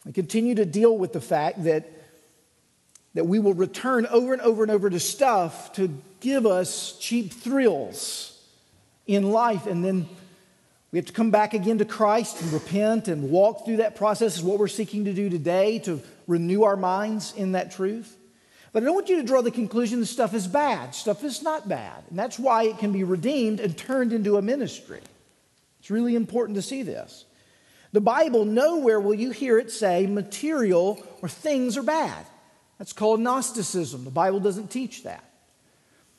We 0.06 0.12
continue 0.12 0.56
to 0.56 0.66
deal 0.66 0.96
with 0.96 1.14
the 1.14 1.22
fact 1.22 1.64
that, 1.64 1.90
that 3.16 3.26
we 3.26 3.40
will 3.40 3.56
return 3.56 4.06
over 4.08 4.34
and 4.34 4.42
over 4.42 4.62
and 4.62 4.72
over 4.72 4.90
to 4.90 5.00
stuff 5.00 5.74
to 5.74 5.90
give 6.20 6.46
us 6.46 6.98
cheap 7.00 7.34
thrills 7.34 8.40
in 9.08 9.32
life, 9.32 9.66
and 9.66 9.84
then 9.84 10.08
We 10.94 11.00
have 11.00 11.08
to 11.08 11.14
come 11.14 11.32
back 11.32 11.56
again 11.56 11.80
to 11.80 11.86
Christ 11.86 12.40
and 12.40 12.54
repent 12.54 13.08
and 13.08 13.32
walk 13.32 13.66
through 13.66 13.78
that 13.78 13.96
process, 13.96 14.38
is 14.38 14.44
what 14.44 14.60
we're 14.60 14.68
seeking 14.68 15.06
to 15.06 15.14
do 15.14 15.28
today 15.28 15.80
to 15.80 16.00
renew 16.28 16.62
our 16.64 16.78
minds 16.78 17.34
in 17.36 17.54
that 17.54 17.72
truth. 17.72 18.16
But 18.74 18.82
I 18.82 18.88
don't 18.88 18.96
want 18.96 19.08
you 19.08 19.18
to 19.18 19.24
draw 19.24 19.42
the 19.42 19.52
conclusion 19.52 20.00
that 20.00 20.08
stuff 20.08 20.34
is 20.34 20.48
bad. 20.48 20.96
Stuff 20.96 21.24
is 21.24 21.44
not 21.44 21.70
bad. 21.70 22.04
And 22.10 22.18
that's 22.18 22.40
why 22.40 22.64
it 22.64 22.80
can 22.80 22.92
be 22.92 23.04
redeemed 23.04 23.60
and 23.60 23.78
turned 23.78 24.12
into 24.12 24.36
a 24.36 24.42
ministry. 24.42 25.00
It's 25.80 25.92
really 25.92 26.16
important 26.16 26.56
to 26.56 26.62
see 26.64 26.82
this. 26.82 27.26
The 27.92 28.02
Bible, 28.02 28.46
nowhere 28.46 29.00
will 29.00 29.14
you 29.14 29.30
hear 29.30 29.60
it 29.60 29.72
say 29.72 30.08
material 30.08 31.06
or 31.22 31.30
things 31.30 31.78
are 31.78 31.84
bad. 31.84 32.26
That's 32.80 32.94
called 32.94 33.20
Gnosticism. 33.20 34.04
The 34.04 34.10
Bible 34.10 34.40
doesn't 34.40 34.72
teach 34.72 35.04
that. 35.04 35.24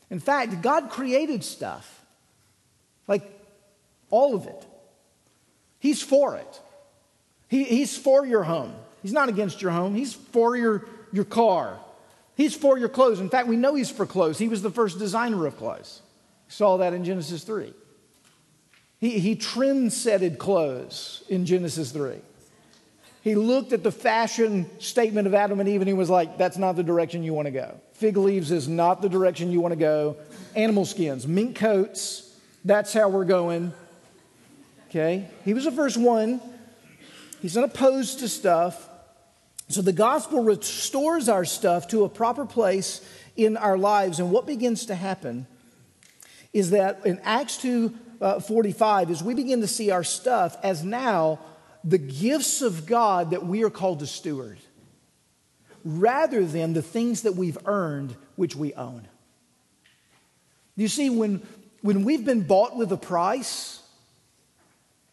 In 0.09 0.21
fact, 0.21 0.63
God 0.63 0.91
created 0.91 1.43
stuff, 1.43 2.05
like 3.09 3.29
all 4.11 4.37
of 4.37 4.47
it. 4.47 4.67
He's 5.81 6.01
for 6.01 6.37
it. 6.37 6.61
He, 7.49 7.65
he's 7.65 7.99
for 7.99 8.25
your 8.25 8.45
home. 8.45 8.75
He's 9.03 9.13
not 9.13 9.29
against 9.29 9.61
your 9.61 9.73
home. 9.73 9.97
He's 9.97 10.15
for 10.15 10.57
your, 10.57 10.87
your 11.13 11.25
car. 11.25 11.81
He's 12.37 12.55
for 12.55 12.79
your 12.79 12.89
clothes. 12.89 13.21
In 13.21 13.31
fact, 13.31 13.49
we 13.49 13.57
know 13.57 13.75
he's 13.75 13.91
for 13.91 14.07
clothes. 14.07 14.39
He 14.39 14.49
was 14.49 14.63
the 14.63 14.71
first 14.71 14.99
designer 14.99 15.47
of 15.47 15.57
clothes. 15.57 16.03
We 16.49 16.53
saw 16.53 16.79
that 16.79 16.93
in 16.93 17.05
Genesis 17.05 17.45
3. 17.45 17.73
He, 18.99 19.19
he 19.19 19.37
trend-setted 19.37 20.39
clothes 20.39 21.23
in 21.29 21.47
Genesis 21.47 21.93
3. 21.93 22.17
He 23.23 23.35
looked 23.35 23.73
at 23.73 23.83
the 23.83 23.93
fashion 23.93 24.69
statement 24.81 25.27
of 25.27 25.35
Adam 25.35 25.61
and 25.61 25.69
Eve 25.69 25.81
and 25.81 25.89
he 25.89 25.95
was 25.95 26.11
like, 26.11 26.37
that's 26.37 26.59
not 26.59 26.77
the 26.77 26.83
direction 26.83 27.23
you 27.23 27.33
want 27.33 27.47
to 27.47 27.53
go. 27.53 27.81
Fig 27.95 28.17
leaves 28.17 28.51
is 28.51 28.69
not 28.69 29.01
the 29.01 29.09
direction 29.09 29.51
you 29.51 29.61
want 29.61 29.73
to 29.73 29.79
go. 29.79 30.17
Animal 30.55 30.85
skins, 30.85 31.27
mink 31.27 31.57
coats, 31.57 32.35
that's 32.65 32.93
how 32.93 33.09
we're 33.09 33.25
going. 33.25 33.73
Okay? 34.89 35.29
He 35.45 35.55
was 35.55 35.65
the 35.65 35.73
first 35.73 35.97
one. 35.97 36.41
He's 37.41 37.57
not 37.57 37.65
opposed 37.65 38.21
to 38.21 38.29
stuff. 38.29 38.89
So 39.69 39.83
the 39.83 39.93
gospel 39.93 40.43
restores 40.43 41.29
our 41.29 41.45
stuff 41.45 41.89
to 41.89 42.05
a 42.05 42.09
proper 42.09 42.45
place 42.45 43.01
in 43.37 43.57
our 43.57 43.79
lives. 43.79 44.21
And 44.21 44.31
what 44.31 44.47
begins 44.47 44.87
to 44.87 44.95
happen 44.95 45.47
is 46.53 46.71
that 46.71 47.05
in 47.05 47.19
Acts 47.25 47.57
2 47.59 47.95
uh, 48.21 48.41
45 48.41 49.11
is 49.11 49.23
we 49.23 49.35
begin 49.35 49.61
to 49.61 49.67
see 49.67 49.91
our 49.91 50.05
stuff 50.05 50.57
as 50.63 50.85
now 50.85 51.41
the 51.83 51.99
gifts 51.99 52.63
of 52.63 52.87
God 52.87 53.31
that 53.31 53.45
we 53.45 53.65
are 53.65 53.71
called 53.71 53.99
to 54.01 54.07
steward 54.07 54.59
rather 55.85 56.45
than 56.47 56.73
the 56.73 56.83
things 56.83 57.23
that 57.23 57.35
we've 57.35 57.59
earned 57.67 58.17
which 58.37 58.57
we 58.57 58.73
own. 58.75 59.07
You 60.77 60.89
see, 60.89 61.11
when, 61.11 61.43
when 61.83 62.05
we've 62.05 62.25
been 62.25 62.43
bought 62.43 62.77
with 62.77 62.91
a 62.91 62.97
price, 62.97 63.83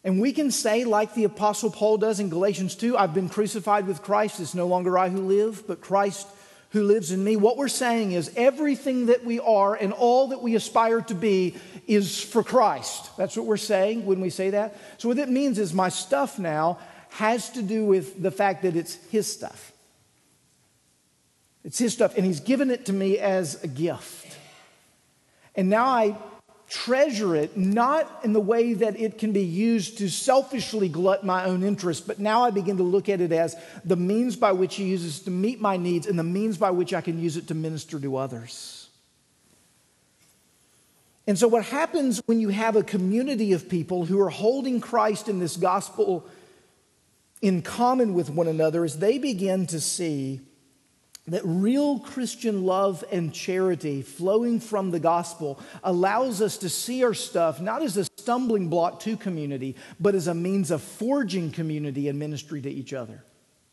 and 0.04 0.20
we 0.20 0.32
can 0.32 0.50
say, 0.50 0.84
like 0.84 1.14
the 1.14 1.24
Apostle 1.24 1.70
Paul 1.70 1.98
does 1.98 2.18
in 2.18 2.28
Galatians 2.28 2.74
2, 2.74 2.96
I've 2.96 3.14
been 3.14 3.28
crucified 3.28 3.86
with 3.86 4.02
Christ. 4.02 4.40
It's 4.40 4.54
no 4.54 4.66
longer 4.66 4.98
I 4.98 5.08
who 5.08 5.20
live, 5.20 5.64
but 5.66 5.80
Christ 5.80 6.26
who 6.70 6.82
lives 6.82 7.12
in 7.12 7.22
me. 7.22 7.36
What 7.36 7.56
we're 7.56 7.68
saying 7.68 8.12
is 8.12 8.32
everything 8.34 9.06
that 9.06 9.24
we 9.24 9.38
are 9.38 9.74
and 9.74 9.92
all 9.92 10.28
that 10.28 10.42
we 10.42 10.56
aspire 10.56 11.02
to 11.02 11.14
be 11.14 11.54
is 11.86 12.20
for 12.20 12.42
Christ. 12.42 13.16
That's 13.16 13.36
what 13.36 13.46
we're 13.46 13.58
saying 13.58 14.06
when 14.06 14.20
we 14.20 14.30
say 14.30 14.50
that. 14.50 14.76
So, 14.98 15.08
what 15.08 15.18
it 15.18 15.28
means 15.28 15.58
is 15.58 15.72
my 15.72 15.90
stuff 15.90 16.38
now 16.38 16.78
has 17.10 17.50
to 17.50 17.62
do 17.62 17.84
with 17.84 18.20
the 18.22 18.30
fact 18.30 18.62
that 18.62 18.74
it's 18.74 18.94
His 19.10 19.30
stuff. 19.30 19.72
It's 21.62 21.78
His 21.78 21.92
stuff, 21.92 22.16
and 22.16 22.24
He's 22.24 22.40
given 22.40 22.70
it 22.70 22.86
to 22.86 22.92
me 22.92 23.18
as 23.18 23.62
a 23.62 23.68
gift. 23.68 24.38
And 25.54 25.68
now 25.68 25.84
I 25.84 26.16
treasure 26.72 27.36
it, 27.36 27.54
not 27.54 28.20
in 28.24 28.32
the 28.32 28.40
way 28.40 28.72
that 28.72 28.98
it 28.98 29.18
can 29.18 29.30
be 29.32 29.44
used 29.44 29.98
to 29.98 30.08
selfishly 30.08 30.88
glut 30.88 31.22
my 31.22 31.44
own 31.44 31.62
interests, 31.62 32.04
but 32.04 32.18
now 32.18 32.44
I 32.44 32.50
begin 32.50 32.78
to 32.78 32.82
look 32.82 33.10
at 33.10 33.20
it 33.20 33.30
as 33.30 33.54
the 33.84 33.96
means 33.96 34.36
by 34.36 34.52
which 34.52 34.76
He 34.76 34.84
uses 34.84 35.20
to 35.20 35.30
meet 35.30 35.60
my 35.60 35.76
needs 35.76 36.06
and 36.06 36.18
the 36.18 36.24
means 36.24 36.56
by 36.56 36.70
which 36.70 36.94
I 36.94 37.02
can 37.02 37.20
use 37.20 37.36
it 37.36 37.48
to 37.48 37.54
minister 37.54 38.00
to 38.00 38.16
others. 38.16 38.88
And 41.26 41.38
so, 41.38 41.46
what 41.46 41.66
happens 41.66 42.22
when 42.24 42.40
you 42.40 42.48
have 42.48 42.74
a 42.74 42.82
community 42.82 43.52
of 43.52 43.68
people 43.68 44.06
who 44.06 44.18
are 44.20 44.30
holding 44.30 44.80
Christ 44.80 45.28
in 45.28 45.40
this 45.40 45.58
gospel 45.58 46.26
in 47.42 47.60
common 47.60 48.14
with 48.14 48.30
one 48.30 48.48
another 48.48 48.82
is 48.82 48.98
they 48.98 49.18
begin 49.18 49.66
to 49.66 49.80
see 49.80 50.40
that 51.28 51.42
real 51.44 52.00
Christian 52.00 52.64
love 52.64 53.04
and 53.12 53.32
charity 53.32 54.02
flowing 54.02 54.58
from 54.58 54.90
the 54.90 54.98
gospel 54.98 55.60
allows 55.84 56.42
us 56.42 56.58
to 56.58 56.68
see 56.68 57.04
our 57.04 57.14
stuff 57.14 57.60
not 57.60 57.82
as 57.82 57.96
a 57.96 58.04
stumbling 58.04 58.68
block 58.68 58.98
to 59.00 59.16
community, 59.16 59.76
but 60.00 60.16
as 60.16 60.26
a 60.26 60.34
means 60.34 60.72
of 60.72 60.82
forging 60.82 61.52
community 61.52 62.08
and 62.08 62.18
ministry 62.18 62.60
to 62.60 62.70
each 62.70 62.92
other. 62.92 63.22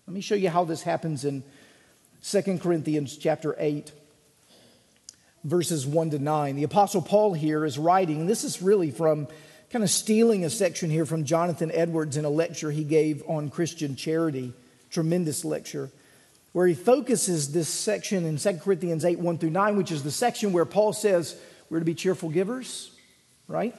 Let 0.05 0.13
me 0.13 0.21
show 0.21 0.35
you 0.35 0.49
how 0.49 0.63
this 0.65 0.83
happens 0.83 1.25
in 1.25 1.43
2 2.23 2.59
Corinthians 2.59 3.17
chapter 3.17 3.55
8 3.57 3.91
verses 5.43 5.87
1 5.87 6.11
to 6.11 6.19
9. 6.19 6.55
The 6.55 6.63
apostle 6.63 7.01
Paul 7.01 7.33
here 7.33 7.65
is 7.65 7.79
writing, 7.79 8.27
this 8.27 8.43
is 8.43 8.61
really 8.61 8.91
from 8.91 9.27
kind 9.71 9.83
of 9.83 9.89
stealing 9.89 10.43
a 10.43 10.49
section 10.49 10.89
here 10.89 11.05
from 11.05 11.23
Jonathan 11.23 11.71
Edwards 11.73 12.17
in 12.17 12.25
a 12.25 12.29
lecture 12.29 12.71
he 12.71 12.83
gave 12.83 13.23
on 13.27 13.49
Christian 13.49 13.95
charity, 13.95 14.53
tremendous 14.91 15.45
lecture 15.45 15.89
where 16.51 16.67
he 16.67 16.73
focuses 16.73 17.51
this 17.51 17.69
section 17.69 18.25
in 18.25 18.37
2 18.37 18.53
Corinthians 18.57 19.05
8 19.05 19.19
1 19.19 19.37
through 19.37 19.51
9, 19.51 19.77
which 19.77 19.91
is 19.91 20.03
the 20.03 20.11
section 20.11 20.51
where 20.51 20.65
Paul 20.65 20.93
says 20.93 21.39
we're 21.69 21.79
to 21.79 21.85
be 21.85 21.93
cheerful 21.93 22.29
givers, 22.29 22.91
right? 23.47 23.75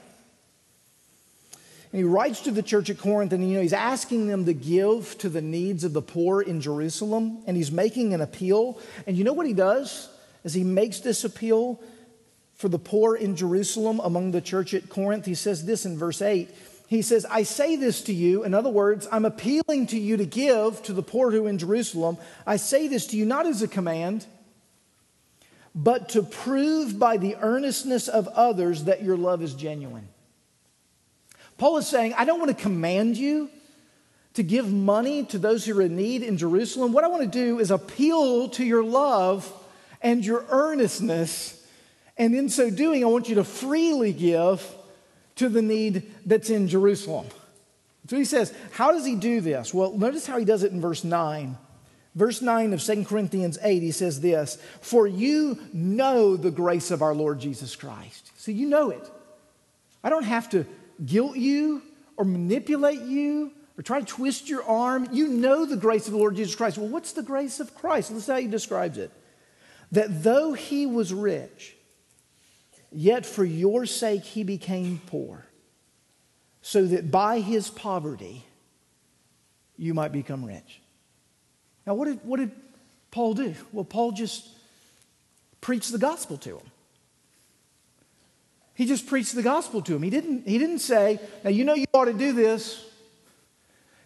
And 1.93 1.99
he 1.99 2.05
writes 2.05 2.43
to 2.43 2.53
the 2.53 2.63
church 2.63 2.89
at 2.89 2.99
Corinth, 2.99 3.33
and 3.33 3.49
you 3.49 3.57
know, 3.57 3.63
he's 3.63 3.73
asking 3.73 4.29
them 4.29 4.45
to 4.45 4.53
give 4.53 5.19
to 5.19 5.29
the 5.29 5.41
needs 5.41 5.83
of 5.83 5.93
the 5.93 6.03
poor 6.03 6.41
in 6.41 6.61
Jerusalem, 6.61 7.43
and 7.47 7.57
he's 7.57 7.73
making 7.73 8.15
an 8.15 8.21
appeal. 8.21 8.79
And 9.09 9.17
you 9.17 9.25
know 9.25 9.33
what 9.33 9.47
he 9.47 9.55
does 9.55 10.09
as 10.45 10.55
he 10.55 10.63
makes 10.63 11.01
this 11.01 11.25
appeal 11.25 11.81
for 12.55 12.69
the 12.69 12.79
poor 12.79 13.17
in 13.17 13.35
Jerusalem 13.35 14.01
among 14.05 14.31
the 14.31 14.41
church 14.41 14.73
at 14.73 14.89
Corinth? 14.89 15.27
He 15.27 15.35
says 15.35 15.65
this 15.65 15.85
in 15.85 15.99
verse 15.99 16.23
8 16.23 16.49
he 16.91 17.03
says, 17.03 17.25
I 17.31 17.45
say 17.45 17.77
this 17.77 18.03
to 18.03 18.13
you. 18.13 18.43
In 18.43 18.53
other 18.53 18.69
words, 18.69 19.07
I'm 19.13 19.25
appealing 19.25 19.87
to 19.87 19.99
you 19.99 20.17
to 20.17 20.27
give 20.27 20.83
to 20.83 20.93
the 20.93 21.05
poor 21.05 21.31
who 21.31 21.47
in 21.47 21.57
Jerusalem. 21.57 22.19
I 22.45 22.57
say 22.57 22.89
this 22.89 23.07
to 23.09 23.17
you 23.17 23.25
not 23.25 23.47
as 23.47 23.63
a 23.63 23.69
command, 23.69 24.27
but 25.73 26.09
to 26.11 26.25
prove 26.25 26.99
by 26.99 27.17
the 27.17 27.37
earnestness 27.37 28.09
of 28.09 28.27
others 28.27 28.85
that 28.85 29.05
your 29.05 29.17
love 29.17 29.41
is 29.41 29.55
genuine. 29.55 30.09
Paul 31.59 31.77
is 31.77 31.87
saying, 31.87 32.15
I 32.15 32.25
don't 32.25 32.41
want 32.41 32.51
to 32.51 32.61
command 32.61 33.17
you 33.17 33.51
to 34.35 34.43
give 34.43 34.73
money 34.73 35.23
to 35.27 35.39
those 35.39 35.65
who 35.65 35.79
are 35.79 35.83
in 35.83 35.95
need 35.95 36.25
in 36.25 36.39
Jerusalem. 36.39 36.93
What 36.93 37.05
I 37.05 37.07
want 37.07 37.23
to 37.23 37.29
do 37.29 37.61
is 37.61 37.71
appeal 37.71 38.49
to 38.49 38.65
your 38.65 38.83
love 38.83 39.49
and 40.03 40.27
your 40.27 40.45
earnestness. 40.49 41.65
And 42.17 42.35
in 42.35 42.49
so 42.49 42.69
doing, 42.69 43.05
I 43.05 43.07
want 43.07 43.29
you 43.29 43.37
to 43.37 43.45
freely 43.45 44.13
give 44.13 44.61
to 45.41 45.49
the 45.49 45.63
need 45.63 46.13
that's 46.27 46.51
in 46.51 46.69
Jerusalem. 46.69 47.27
So 48.09 48.17
he 48.17 48.27
says, 48.27 48.55
how 48.73 48.93
does 48.93 49.07
he 49.07 49.17
do 49.17 49.41
this? 49.41 49.73
Well, 49.73 49.97
notice 49.97 50.27
how 50.27 50.37
he 50.37 50.45
does 50.45 50.65
it 50.65 50.73
in 50.73 50.83
verse 50.83 51.03
9. 51.03 51.57
Verse 52.15 52.43
9 52.43 52.75
of 52.75 52.83
2 52.83 53.05
Corinthians 53.07 53.57
8, 53.63 53.83
he 53.83 53.91
says 53.91 54.21
this 54.21 54.59
For 54.83 55.07
you 55.07 55.59
know 55.73 56.37
the 56.37 56.51
grace 56.51 56.91
of 56.91 57.01
our 57.01 57.15
Lord 57.15 57.41
Jesus 57.41 57.75
Christ. 57.75 58.31
So 58.37 58.51
you 58.51 58.67
know 58.67 58.91
it. 58.91 59.11
I 60.05 60.11
don't 60.11 60.25
have 60.25 60.51
to 60.51 60.67
guilt 61.07 61.39
you 61.39 61.81
or 62.19 62.27
manipulate 62.27 63.01
you 63.01 63.53
or 63.79 63.83
try 63.83 64.01
to 64.01 64.07
twist 64.07 64.47
your 64.47 64.63
arm. 64.65 65.09
You 65.11 65.27
know 65.27 65.65
the 65.65 65.77
grace 65.77 66.07
of 66.07 66.13
the 66.13 66.19
Lord 66.19 66.37
Jesus 66.37 66.55
Christ. 66.55 66.77
Well, 66.77 66.89
what's 66.89 67.13
the 67.13 67.23
grace 67.23 67.61
of 67.61 67.75
Christ? 67.75 68.11
Listen 68.11 68.35
how 68.35 68.41
he 68.43 68.47
describes 68.47 68.99
it. 68.99 69.11
That 69.93 70.23
though 70.23 70.53
he 70.53 70.85
was 70.85 71.15
rich, 71.15 71.77
Yet 72.93 73.25
for 73.25 73.45
your 73.45 73.87
sake 73.87 74.25
he 74.25 74.43
became 74.43 75.01
poor, 75.07 75.47
so 76.63 76.85
that 76.87 77.11
by 77.11 77.41
his 77.41 77.71
poverty 77.71 78.45
you 79.77 79.95
might 79.95 80.13
become 80.13 80.45
rich. 80.45 80.81
Now, 81.87 81.95
what 81.95 82.07
did, 82.07 82.21
what 82.25 82.39
did 82.39 82.53
Paul 83.11 83.35
do? 83.35 83.55
Well, 83.73 83.85
Paul 83.85 84.13
just 84.13 84.47
preached 85.61 85.93
the 85.93 85.99
gospel 85.99 86.37
to 86.39 86.59
him. 86.59 86.67
He 88.75 88.87
just 88.87 89.07
preached 89.07 89.35
the 89.35 89.43
gospel 89.43 89.83
to 89.83 89.95
him. 89.95 90.03
He 90.03 90.11
didn't, 90.11 90.49
he 90.49 90.59
didn't 90.59 90.79
say, 90.79 91.21
Now, 91.45 91.51
you 91.51 91.65
know 91.65 91.75
you 91.75 91.87
ought 91.93 92.07
to 92.07 92.13
do 92.13 92.33
this. 92.33 92.85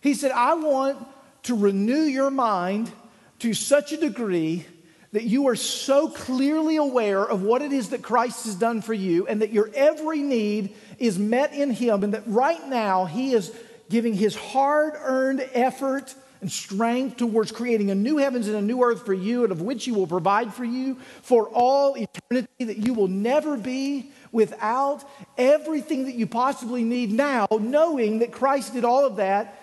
He 0.00 0.14
said, 0.14 0.32
I 0.32 0.54
want 0.54 1.06
to 1.44 1.56
renew 1.56 2.02
your 2.02 2.30
mind 2.30 2.90
to 3.38 3.54
such 3.54 3.92
a 3.92 3.96
degree 3.96 4.66
that 5.14 5.22
you 5.22 5.46
are 5.46 5.54
so 5.54 6.08
clearly 6.08 6.74
aware 6.74 7.24
of 7.24 7.40
what 7.40 7.62
it 7.62 7.72
is 7.72 7.90
that 7.90 8.02
Christ 8.02 8.46
has 8.46 8.56
done 8.56 8.82
for 8.82 8.92
you 8.92 9.28
and 9.28 9.42
that 9.42 9.52
your 9.52 9.70
every 9.72 10.18
need 10.18 10.74
is 10.98 11.20
met 11.20 11.54
in 11.54 11.70
Him, 11.70 12.02
and 12.02 12.14
that 12.14 12.24
right 12.26 12.68
now 12.68 13.04
He 13.04 13.32
is 13.32 13.54
giving 13.88 14.14
His 14.14 14.34
hard 14.34 14.94
earned 14.96 15.48
effort 15.52 16.12
and 16.40 16.50
strength 16.50 17.16
towards 17.16 17.52
creating 17.52 17.92
a 17.92 17.94
new 17.94 18.16
heavens 18.16 18.48
and 18.48 18.56
a 18.56 18.60
new 18.60 18.82
earth 18.82 19.06
for 19.06 19.14
you, 19.14 19.44
and 19.44 19.52
of 19.52 19.62
which 19.62 19.84
He 19.84 19.92
will 19.92 20.08
provide 20.08 20.52
for 20.52 20.64
you 20.64 20.96
for 21.22 21.48
all 21.48 21.94
eternity, 21.94 22.64
that 22.64 22.78
you 22.78 22.92
will 22.92 23.06
never 23.06 23.56
be 23.56 24.10
without 24.32 25.04
everything 25.38 26.06
that 26.06 26.16
you 26.16 26.26
possibly 26.26 26.82
need 26.82 27.12
now, 27.12 27.46
knowing 27.52 28.18
that 28.18 28.32
Christ 28.32 28.72
did 28.72 28.84
all 28.84 29.06
of 29.06 29.16
that, 29.16 29.60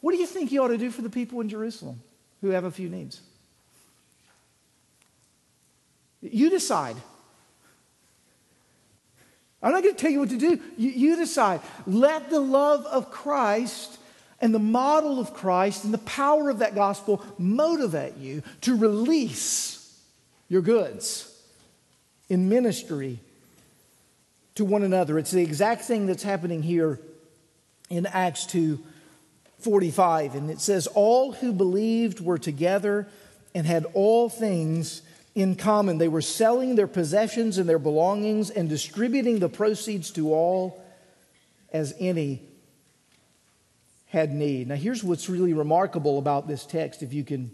what 0.00 0.10
do 0.10 0.18
you 0.18 0.26
think 0.26 0.50
you 0.50 0.60
ought 0.64 0.68
to 0.68 0.76
do 0.76 0.90
for 0.90 1.02
the 1.02 1.10
people 1.10 1.40
in 1.40 1.48
Jerusalem 1.48 2.02
who 2.40 2.48
have 2.48 2.64
a 2.64 2.70
few 2.72 2.88
needs? 2.88 3.20
You 6.32 6.50
decide. 6.50 6.96
I'm 9.62 9.72
not 9.72 9.82
going 9.82 9.94
to 9.94 10.00
tell 10.00 10.10
you 10.10 10.20
what 10.20 10.28
to 10.30 10.38
do. 10.38 10.60
You, 10.76 10.90
you, 10.90 11.16
decide. 11.16 11.60
Let 11.86 12.30
the 12.30 12.40
love 12.40 12.86
of 12.86 13.10
Christ 13.10 13.98
and 14.40 14.54
the 14.54 14.58
model 14.58 15.18
of 15.18 15.32
Christ 15.34 15.84
and 15.84 15.94
the 15.94 15.98
power 15.98 16.50
of 16.50 16.58
that 16.58 16.74
gospel 16.74 17.24
motivate 17.38 18.16
you 18.16 18.42
to 18.62 18.76
release 18.76 20.00
your 20.48 20.62
goods 20.62 21.32
in 22.28 22.48
ministry 22.48 23.18
to 24.56 24.64
one 24.64 24.82
another. 24.82 25.18
It's 25.18 25.30
the 25.30 25.42
exact 25.42 25.82
thing 25.82 26.06
that's 26.06 26.22
happening 26.22 26.62
here 26.62 27.00
in 27.88 28.06
Acts 28.06 28.46
2 28.46 28.78
45. 29.60 30.34
And 30.34 30.50
it 30.50 30.60
says, 30.60 30.86
All 30.86 31.32
who 31.32 31.52
believed 31.52 32.20
were 32.20 32.38
together 32.38 33.08
and 33.54 33.66
had 33.66 33.86
all 33.94 34.28
things 34.28 35.02
in 35.36 35.54
common. 35.54 35.98
They 35.98 36.08
were 36.08 36.22
selling 36.22 36.74
their 36.74 36.86
possessions 36.88 37.58
and 37.58 37.68
their 37.68 37.78
belongings 37.78 38.50
and 38.50 38.68
distributing 38.68 39.38
the 39.38 39.50
proceeds 39.50 40.10
to 40.12 40.32
all 40.32 40.82
as 41.72 41.94
any 42.00 42.42
had 44.06 44.32
need. 44.32 44.68
Now, 44.68 44.76
here's 44.76 45.04
what's 45.04 45.28
really 45.28 45.52
remarkable 45.52 46.18
about 46.18 46.48
this 46.48 46.64
text, 46.64 47.02
if 47.02 47.12
you 47.12 47.22
can 47.22 47.50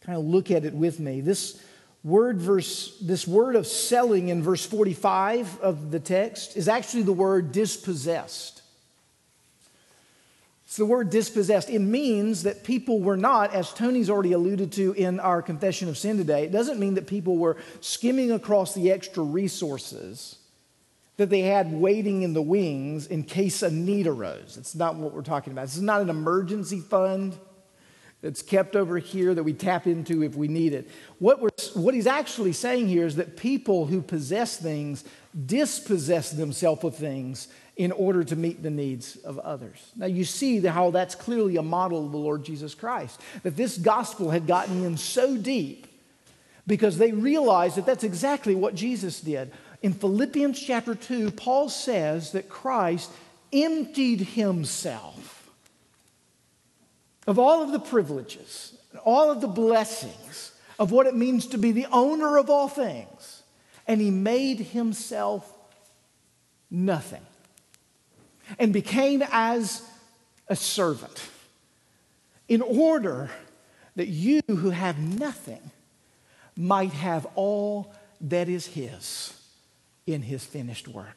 kind 0.00 0.18
of 0.18 0.24
look 0.24 0.50
at 0.50 0.64
it 0.64 0.72
with 0.72 0.98
me. 0.98 1.20
This 1.20 1.62
word 2.02 2.38
verse 2.38 2.98
this 3.00 3.26
word 3.26 3.56
of 3.56 3.66
selling 3.66 4.28
in 4.28 4.42
verse 4.42 4.64
45 4.66 5.60
of 5.60 5.90
the 5.90 6.00
text 6.00 6.54
is 6.54 6.68
actually 6.68 7.02
the 7.02 7.12
word 7.12 7.50
dispossessed 7.50 8.60
it's 10.74 10.78
the 10.80 10.86
word 10.86 11.08
dispossessed. 11.08 11.70
It 11.70 11.78
means 11.78 12.42
that 12.42 12.64
people 12.64 13.00
were 13.00 13.16
not, 13.16 13.54
as 13.54 13.72
Tony's 13.72 14.10
already 14.10 14.32
alluded 14.32 14.72
to 14.72 14.92
in 14.94 15.20
our 15.20 15.40
confession 15.40 15.88
of 15.88 15.96
sin 15.96 16.16
today, 16.16 16.42
it 16.42 16.50
doesn't 16.50 16.80
mean 16.80 16.94
that 16.94 17.06
people 17.06 17.36
were 17.36 17.58
skimming 17.80 18.32
across 18.32 18.74
the 18.74 18.90
extra 18.90 19.22
resources 19.22 20.36
that 21.16 21.30
they 21.30 21.42
had 21.42 21.72
waiting 21.72 22.22
in 22.22 22.32
the 22.32 22.42
wings 22.42 23.06
in 23.06 23.22
case 23.22 23.62
a 23.62 23.70
need 23.70 24.08
arose. 24.08 24.56
It's 24.56 24.74
not 24.74 24.96
what 24.96 25.12
we're 25.14 25.22
talking 25.22 25.52
about. 25.52 25.66
This 25.66 25.76
is 25.76 25.82
not 25.82 26.02
an 26.02 26.10
emergency 26.10 26.80
fund 26.80 27.38
that's 28.20 28.42
kept 28.42 28.74
over 28.74 28.98
here 28.98 29.32
that 29.32 29.44
we 29.44 29.52
tap 29.52 29.86
into 29.86 30.24
if 30.24 30.34
we 30.34 30.48
need 30.48 30.72
it. 30.72 30.90
What, 31.20 31.40
we're, 31.40 31.50
what 31.74 31.94
he's 31.94 32.08
actually 32.08 32.52
saying 32.52 32.88
here 32.88 33.06
is 33.06 33.14
that 33.14 33.36
people 33.36 33.86
who 33.86 34.02
possess 34.02 34.56
things 34.56 35.04
dispossess 35.46 36.32
themselves 36.32 36.82
of 36.82 36.96
things 36.96 37.46
in 37.76 37.90
order 37.90 38.22
to 38.22 38.36
meet 38.36 38.62
the 38.62 38.70
needs 38.70 39.16
of 39.16 39.38
others. 39.40 39.90
Now, 39.96 40.06
you 40.06 40.24
see 40.24 40.60
how 40.60 40.90
that's 40.90 41.14
clearly 41.14 41.56
a 41.56 41.62
model 41.62 42.06
of 42.06 42.12
the 42.12 42.18
Lord 42.18 42.44
Jesus 42.44 42.74
Christ, 42.74 43.20
that 43.42 43.56
this 43.56 43.76
gospel 43.76 44.30
had 44.30 44.46
gotten 44.46 44.84
in 44.84 44.96
so 44.96 45.36
deep 45.36 45.88
because 46.66 46.98
they 46.98 47.12
realized 47.12 47.76
that 47.76 47.86
that's 47.86 48.04
exactly 48.04 48.54
what 48.54 48.74
Jesus 48.74 49.20
did. 49.20 49.52
In 49.82 49.92
Philippians 49.92 50.58
chapter 50.60 50.94
2, 50.94 51.32
Paul 51.32 51.68
says 51.68 52.32
that 52.32 52.48
Christ 52.48 53.10
emptied 53.52 54.20
himself 54.20 55.50
of 57.26 57.38
all 57.38 57.62
of 57.62 57.72
the 57.72 57.80
privileges, 57.80 58.76
all 59.04 59.30
of 59.30 59.40
the 59.40 59.48
blessings 59.48 60.52
of 60.78 60.92
what 60.92 61.06
it 61.06 61.14
means 61.14 61.46
to 61.48 61.58
be 61.58 61.72
the 61.72 61.86
owner 61.90 62.38
of 62.38 62.50
all 62.50 62.68
things, 62.68 63.42
and 63.86 64.00
he 64.00 64.10
made 64.10 64.58
himself 64.58 65.50
nothing 66.70 67.24
and 68.58 68.72
became 68.72 69.22
as 69.30 69.82
a 70.48 70.56
servant 70.56 71.28
in 72.48 72.60
order 72.62 73.30
that 73.96 74.08
you 74.08 74.40
who 74.46 74.70
have 74.70 74.98
nothing 74.98 75.70
might 76.56 76.92
have 76.92 77.26
all 77.34 77.94
that 78.20 78.48
is 78.48 78.66
his 78.66 79.38
in 80.06 80.22
his 80.22 80.44
finished 80.44 80.88
work 80.88 81.16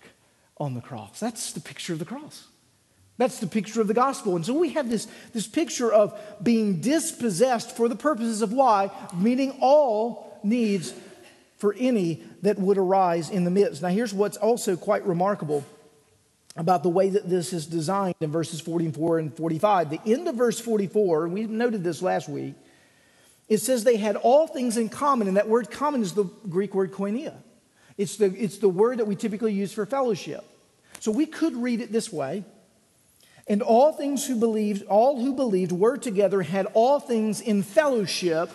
on 0.58 0.74
the 0.74 0.82
cross. 0.82 1.20
That's 1.20 1.54
the 1.54 1.60
picture 1.60 1.94
of 1.94 2.00
the 2.00 2.06
cross. 2.06 2.48
That's 3.18 3.40
the 3.40 3.48
picture 3.48 3.82
of 3.82 3.88
the 3.88 3.94
gospel. 3.94 4.36
And 4.36 4.46
so 4.46 4.54
we 4.54 4.70
have 4.70 4.90
this, 4.90 5.08
this 5.34 5.48
picture 5.48 5.92
of 5.92 6.20
being 6.42 6.82
dispossessed 6.82 7.76
for 7.76 7.90
the 7.90 7.96
purposes 7.96 8.42
of 8.42 8.54
why? 8.54 8.92
Meeting 9.16 9.58
all 9.60 10.40
needs 10.44 10.94
for 11.58 11.76
any 11.80 12.24
that 12.44 12.60
would 12.60 12.78
arise 12.78 13.32
in 13.32 13.44
the 13.44 13.52
midst. 13.52 13.82
Now, 13.82 13.88
here's 13.90 14.14
what's 14.14 14.38
also 14.38 14.76
quite 14.76 15.06
remarkable 15.06 15.66
about 16.58 16.84
the 16.84 16.90
way 16.90 17.10
that 17.10 17.30
this 17.30 17.54
is 17.54 17.68
designed 17.68 18.16
in 18.20 18.32
verses 18.32 18.60
44 18.60 19.20
and 19.20 19.36
45. 19.36 19.90
The 19.92 20.02
end 20.06 20.28
of 20.28 20.36
verse 20.36 20.60
44, 20.60 21.28
we 21.28 21.44
noted 21.44 21.84
this 21.84 22.02
last 22.02 22.28
week, 22.28 22.56
it 23.48 23.60
says 23.60 23.84
they 23.84 23.98
had 23.98 24.16
all 24.18 24.48
things 24.48 24.76
in 24.76 24.90
common, 24.90 25.28
and 25.28 25.38
that 25.38 25.48
word 25.48 25.72
common 25.72 26.02
is 26.02 26.14
the 26.14 26.26
Greek 26.50 26.74
word 26.74 26.92
koinonia. 26.92 27.36
It's 27.98 28.18
the, 28.18 28.26
it's 28.26 28.58
the 28.58 28.70
word 28.70 29.00
that 29.00 29.06
we 29.06 29.16
typically 29.16 29.54
use 29.54 29.72
for 29.72 29.86
fellowship. 29.86 30.44
So 31.00 31.12
we 31.12 31.26
could 31.26 31.56
read 31.56 31.80
it 31.82 31.92
this 31.92 32.12
way. 32.12 32.44
And 33.48 33.62
all 33.62 33.94
things 33.94 34.28
who 34.28 34.36
believed, 34.36 34.86
all 34.88 35.22
who 35.22 35.34
believed 35.34 35.72
were 35.72 35.98
together, 35.98 36.42
had 36.42 36.66
all 36.74 37.00
things 37.00 37.40
in 37.40 37.64
fellowship 37.64 38.50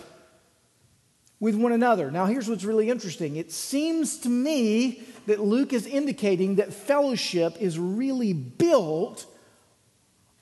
with 1.42 1.56
one 1.56 1.72
another. 1.72 2.08
Now, 2.08 2.26
here's 2.26 2.48
what's 2.48 2.62
really 2.62 2.88
interesting. 2.88 3.34
It 3.34 3.50
seems 3.50 4.18
to 4.18 4.28
me 4.28 5.02
that 5.26 5.40
Luke 5.40 5.72
is 5.72 5.86
indicating 5.86 6.54
that 6.54 6.72
fellowship 6.72 7.56
is 7.58 7.80
really 7.80 8.32
built 8.32 9.26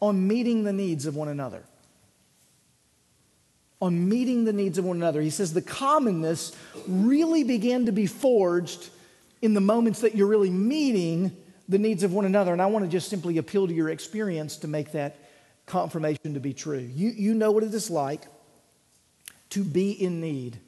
on 0.02 0.28
meeting 0.28 0.62
the 0.62 0.74
needs 0.74 1.06
of 1.06 1.16
one 1.16 1.28
another. 1.28 1.64
On 3.80 4.10
meeting 4.10 4.44
the 4.44 4.52
needs 4.52 4.76
of 4.76 4.84
one 4.84 4.98
another. 4.98 5.22
He 5.22 5.30
says 5.30 5.54
the 5.54 5.62
commonness 5.62 6.52
really 6.86 7.44
began 7.44 7.86
to 7.86 7.92
be 7.92 8.04
forged 8.04 8.90
in 9.40 9.54
the 9.54 9.60
moments 9.62 10.02
that 10.02 10.14
you're 10.14 10.28
really 10.28 10.50
meeting 10.50 11.34
the 11.66 11.78
needs 11.78 12.02
of 12.02 12.12
one 12.12 12.26
another. 12.26 12.52
And 12.52 12.60
I 12.60 12.66
want 12.66 12.84
to 12.84 12.90
just 12.90 13.08
simply 13.08 13.38
appeal 13.38 13.66
to 13.66 13.72
your 13.72 13.88
experience 13.88 14.58
to 14.58 14.68
make 14.68 14.92
that 14.92 15.16
confirmation 15.64 16.34
to 16.34 16.40
be 16.40 16.52
true. 16.52 16.90
You, 16.94 17.08
you 17.08 17.32
know 17.32 17.52
what 17.52 17.64
it 17.64 17.72
is 17.72 17.88
like 17.88 18.26
to 19.48 19.64
be 19.64 19.92
in 19.92 20.20
need 20.20 20.60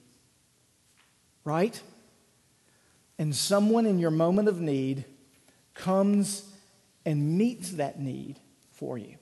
right? 1.44 1.80
And 3.18 3.34
someone 3.34 3.86
in 3.86 3.98
your 3.98 4.10
moment 4.10 4.48
of 4.48 4.60
need 4.60 5.04
comes 5.74 6.44
and 7.04 7.36
meets 7.38 7.72
that 7.72 8.00
need 8.00 8.38
for 8.72 8.98
you. 8.98 9.16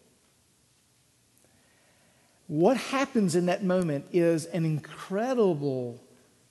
What 2.47 2.77
happens 2.77 3.37
in 3.37 3.47
that 3.47 3.63
moment 3.63 4.07
is 4.13 4.47
an 4.47 4.65
incredible 4.65 6.03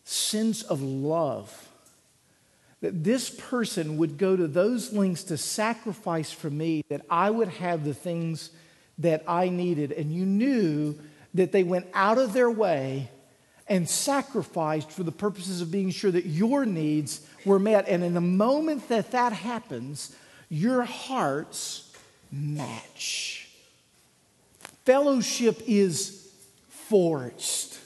sense 0.05 0.63
of 0.63 0.81
love 0.81 1.69
that 2.81 3.03
this 3.03 3.29
person 3.29 3.97
would 3.97 4.17
go 4.17 4.37
to 4.37 4.47
those 4.47 4.93
lengths 4.93 5.25
to 5.25 5.37
sacrifice 5.37 6.31
for 6.31 6.49
me 6.49 6.83
that 6.89 7.05
I 7.09 7.29
would 7.29 7.49
have 7.49 7.83
the 7.83 7.93
things 7.93 8.51
that 8.99 9.23
I 9.27 9.49
needed. 9.49 9.91
And 9.91 10.13
you 10.13 10.25
knew 10.25 10.97
that 11.33 11.51
they 11.51 11.63
went 11.63 11.87
out 11.93 12.17
of 12.17 12.33
their 12.33 12.49
way 12.49 13.09
and 13.69 13.87
sacrificed 13.87 14.91
for 14.91 15.03
the 15.03 15.11
purposes 15.11 15.61
of 15.61 15.71
being 15.71 15.91
sure 15.91 16.11
that 16.11 16.25
your 16.25 16.65
needs 16.65 17.25
were 17.45 17.59
met. 17.59 17.87
And 17.87 18.03
in 18.03 18.15
the 18.15 18.21
moment 18.21 18.89
that 18.89 19.11
that 19.11 19.31
happens, 19.31 20.15
your 20.49 20.83
hearts 20.83 21.93
match. 22.31 23.47
Fellowship 24.85 25.61
is 25.67 26.31
forged. 26.67 27.77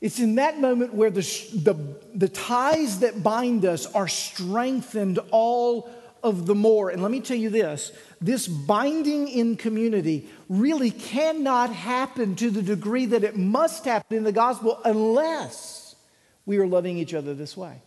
It's 0.00 0.20
in 0.20 0.36
that 0.36 0.60
moment 0.60 0.94
where 0.94 1.10
the, 1.10 1.20
the, 1.54 1.74
the 2.14 2.28
ties 2.28 3.00
that 3.00 3.22
bind 3.22 3.64
us 3.64 3.86
are 3.86 4.08
strengthened 4.08 5.18
all 5.30 5.90
of 6.22 6.46
the 6.46 6.54
more. 6.54 6.90
And 6.90 7.02
let 7.02 7.10
me 7.10 7.20
tell 7.20 7.36
you 7.36 7.50
this 7.50 7.92
this 8.20 8.46
binding 8.46 9.26
in 9.28 9.56
community 9.56 10.28
really 10.52 10.90
cannot 10.90 11.72
happen 11.72 12.36
to 12.36 12.50
the 12.50 12.60
degree 12.60 13.06
that 13.06 13.24
it 13.24 13.36
must 13.36 13.86
happen 13.86 14.18
in 14.18 14.24
the 14.24 14.32
gospel 14.32 14.78
unless 14.84 15.96
we 16.44 16.58
are 16.58 16.66
loving 16.66 16.98
each 16.98 17.14
other 17.14 17.32
this 17.32 17.56
way. 17.56 17.80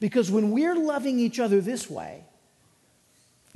Because 0.00 0.28
when 0.28 0.50
we're 0.50 0.74
loving 0.74 1.20
each 1.20 1.38
other 1.38 1.60
this 1.60 1.88
way, 1.88 2.24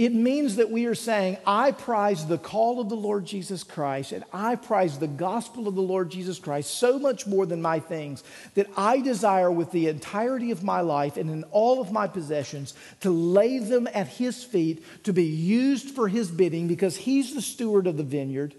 it 0.01 0.15
means 0.15 0.57
that 0.57 0.71
we 0.71 0.87
are 0.87 0.95
saying, 0.95 1.37
I 1.47 1.73
prize 1.73 2.27
the 2.27 2.39
call 2.39 2.81
of 2.81 2.89
the 2.89 2.97
Lord 2.97 3.27
Jesus 3.27 3.63
Christ 3.63 4.13
and 4.13 4.25
I 4.33 4.57
prize 4.57 4.99
the 4.99 5.07
gospel 5.07 5.69
of 5.69 5.75
the 5.75 5.83
Lord 5.83 6.11
Jesus 6.11 6.39
Christ 6.39 6.71
so 6.71 6.99
much 6.99 7.27
more 7.27 7.45
than 7.45 7.61
my 7.61 7.81
things 7.81 8.25
that 8.55 8.71
I 8.79 9.01
desire 9.03 9.51
with 9.51 9.73
the 9.73 9.89
entirety 9.89 10.53
of 10.53 10.65
my 10.65 10.81
life 10.81 11.19
and 11.19 11.29
in 11.29 11.45
all 11.51 11.83
of 11.83 11.93
my 11.93 12.07
possessions 12.07 12.73
to 13.01 13.11
lay 13.11 13.59
them 13.59 13.87
at 13.93 14.09
His 14.09 14.43
feet 14.43 14.83
to 15.05 15.13
be 15.13 15.27
used 15.27 15.91
for 15.91 16.09
His 16.09 16.31
bidding 16.31 16.67
because 16.67 16.97
He's 16.97 17.35
the 17.35 17.43
steward 17.43 17.87
of 17.87 17.99
the 17.99 18.03
vineyard 18.03 18.55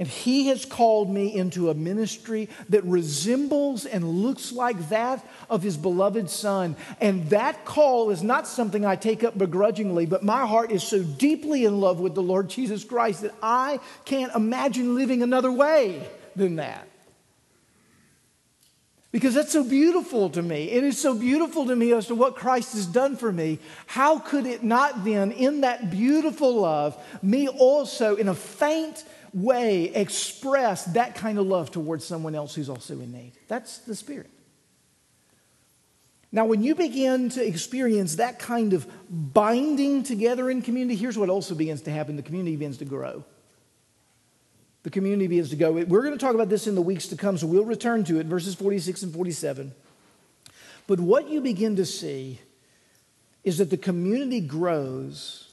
And 0.00 0.08
he 0.08 0.46
has 0.46 0.64
called 0.64 1.10
me 1.10 1.34
into 1.34 1.68
a 1.68 1.74
ministry 1.74 2.48
that 2.70 2.82
resembles 2.84 3.84
and 3.84 4.02
looks 4.02 4.50
like 4.50 4.88
that 4.88 5.22
of 5.50 5.62
his 5.62 5.76
beloved 5.76 6.30
son. 6.30 6.74
And 7.02 7.28
that 7.28 7.66
call 7.66 8.08
is 8.08 8.22
not 8.22 8.48
something 8.48 8.82
I 8.82 8.96
take 8.96 9.22
up 9.22 9.36
begrudgingly, 9.36 10.06
but 10.06 10.22
my 10.22 10.46
heart 10.46 10.72
is 10.72 10.82
so 10.82 11.02
deeply 11.02 11.66
in 11.66 11.82
love 11.82 12.00
with 12.00 12.14
the 12.14 12.22
Lord 12.22 12.48
Jesus 12.48 12.82
Christ 12.82 13.20
that 13.20 13.34
I 13.42 13.78
can't 14.06 14.34
imagine 14.34 14.94
living 14.94 15.22
another 15.22 15.52
way 15.52 16.08
than 16.34 16.56
that. 16.56 16.88
Because 19.12 19.34
that's 19.34 19.52
so 19.52 19.64
beautiful 19.64 20.30
to 20.30 20.40
me. 20.40 20.70
It 20.70 20.82
is 20.82 20.98
so 20.98 21.14
beautiful 21.14 21.66
to 21.66 21.76
me 21.76 21.92
as 21.92 22.06
to 22.06 22.14
what 22.14 22.36
Christ 22.36 22.72
has 22.72 22.86
done 22.86 23.16
for 23.16 23.30
me. 23.30 23.58
How 23.86 24.18
could 24.18 24.46
it 24.46 24.62
not 24.62 25.04
then, 25.04 25.32
in 25.32 25.60
that 25.60 25.90
beautiful 25.90 26.60
love, 26.60 26.96
me 27.20 27.48
also, 27.48 28.16
in 28.16 28.28
a 28.28 28.34
faint 28.34 29.04
way 29.32 29.84
express 29.84 30.84
that 30.86 31.14
kind 31.14 31.38
of 31.38 31.46
love 31.46 31.70
towards 31.70 32.04
someone 32.04 32.34
else 32.34 32.54
who's 32.54 32.68
also 32.68 32.94
in 32.94 33.12
need. 33.12 33.32
That's 33.48 33.78
the 33.78 33.94
Spirit. 33.94 34.30
Now, 36.32 36.44
when 36.44 36.62
you 36.62 36.76
begin 36.76 37.28
to 37.30 37.44
experience 37.44 38.16
that 38.16 38.38
kind 38.38 38.72
of 38.72 38.86
binding 39.10 40.04
together 40.04 40.48
in 40.48 40.62
community, 40.62 40.94
here's 40.94 41.18
what 41.18 41.28
also 41.28 41.54
begins 41.54 41.82
to 41.82 41.90
happen 41.90 42.16
the 42.16 42.22
community 42.22 42.56
begins 42.56 42.78
to 42.78 42.84
grow. 42.84 43.24
The 44.82 44.90
community 44.90 45.26
begins 45.26 45.50
to 45.50 45.56
go. 45.56 45.72
We're 45.72 46.02
going 46.02 46.16
to 46.16 46.18
talk 46.18 46.34
about 46.34 46.48
this 46.48 46.66
in 46.66 46.74
the 46.74 46.82
weeks 46.82 47.08
to 47.08 47.16
come, 47.16 47.36
so 47.36 47.46
we'll 47.46 47.64
return 47.64 48.04
to 48.04 48.18
it, 48.18 48.26
verses 48.26 48.54
46 48.54 49.02
and 49.02 49.12
47. 49.12 49.72
But 50.86 51.00
what 51.00 51.28
you 51.28 51.40
begin 51.40 51.76
to 51.76 51.84
see 51.84 52.40
is 53.44 53.58
that 53.58 53.70
the 53.70 53.76
community 53.76 54.40
grows 54.40 55.49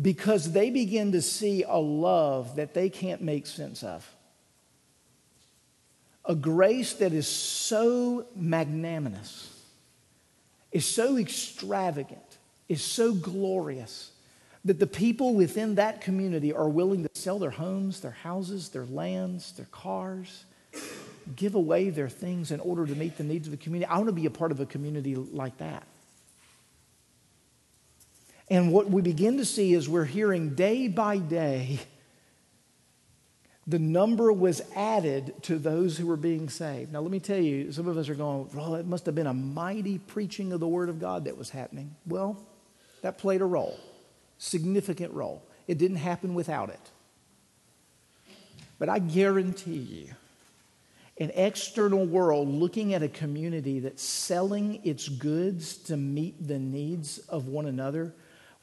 because 0.00 0.52
they 0.52 0.70
begin 0.70 1.12
to 1.12 1.22
see 1.22 1.62
a 1.62 1.76
love 1.76 2.56
that 2.56 2.74
they 2.74 2.88
can't 2.88 3.22
make 3.22 3.46
sense 3.46 3.82
of. 3.82 4.08
A 6.24 6.34
grace 6.34 6.94
that 6.94 7.12
is 7.12 7.28
so 7.28 8.26
magnanimous, 8.34 9.50
is 10.72 10.86
so 10.86 11.18
extravagant, 11.18 12.38
is 12.68 12.82
so 12.82 13.12
glorious 13.12 14.10
that 14.64 14.80
the 14.80 14.86
people 14.86 15.34
within 15.34 15.74
that 15.74 16.00
community 16.00 16.52
are 16.52 16.68
willing 16.68 17.02
to 17.02 17.08
sell 17.12 17.38
their 17.38 17.50
homes, 17.50 18.00
their 18.00 18.10
houses, 18.10 18.70
their 18.70 18.86
lands, 18.86 19.52
their 19.52 19.66
cars, 19.66 20.44
give 21.36 21.54
away 21.54 21.90
their 21.90 22.08
things 22.08 22.50
in 22.50 22.60
order 22.60 22.86
to 22.86 22.94
meet 22.94 23.16
the 23.16 23.24
needs 23.24 23.46
of 23.46 23.50
the 23.50 23.56
community. 23.58 23.88
I 23.88 23.96
want 23.96 24.08
to 24.08 24.12
be 24.12 24.26
a 24.26 24.30
part 24.30 24.50
of 24.50 24.60
a 24.60 24.66
community 24.66 25.14
like 25.14 25.58
that. 25.58 25.86
And 28.50 28.72
what 28.72 28.90
we 28.90 29.02
begin 29.02 29.38
to 29.38 29.44
see 29.44 29.72
is 29.72 29.88
we're 29.88 30.04
hearing 30.04 30.54
day 30.54 30.88
by 30.88 31.18
day 31.18 31.80
the 33.66 33.78
number 33.78 34.30
was 34.32 34.60
added 34.76 35.34
to 35.42 35.58
those 35.58 35.96
who 35.96 36.06
were 36.06 36.18
being 36.18 36.50
saved. 36.50 36.92
Now, 36.92 37.00
let 37.00 37.10
me 37.10 37.20
tell 37.20 37.38
you, 37.38 37.72
some 37.72 37.88
of 37.88 37.96
us 37.96 38.08
are 38.08 38.14
going, 38.14 38.50
well, 38.52 38.74
it 38.74 38.86
must 38.86 39.06
have 39.06 39.14
been 39.14 39.26
a 39.26 39.34
mighty 39.34 39.98
preaching 39.98 40.52
of 40.52 40.60
the 40.60 40.68
Word 40.68 40.90
of 40.90 41.00
God 41.00 41.24
that 41.24 41.38
was 41.38 41.50
happening. 41.50 41.94
Well, 42.06 42.36
that 43.00 43.16
played 43.16 43.40
a 43.40 43.46
role, 43.46 43.78
significant 44.36 45.14
role. 45.14 45.42
It 45.66 45.78
didn't 45.78 45.96
happen 45.96 46.34
without 46.34 46.68
it. 46.68 46.90
But 48.78 48.90
I 48.90 48.98
guarantee 48.98 49.78
you, 49.78 50.08
an 51.16 51.30
external 51.34 52.04
world 52.04 52.48
looking 52.48 52.92
at 52.92 53.02
a 53.02 53.08
community 53.08 53.80
that's 53.80 54.02
selling 54.02 54.80
its 54.84 55.08
goods 55.08 55.76
to 55.76 55.96
meet 55.96 56.46
the 56.46 56.58
needs 56.58 57.18
of 57.30 57.46
one 57.46 57.66
another 57.66 58.12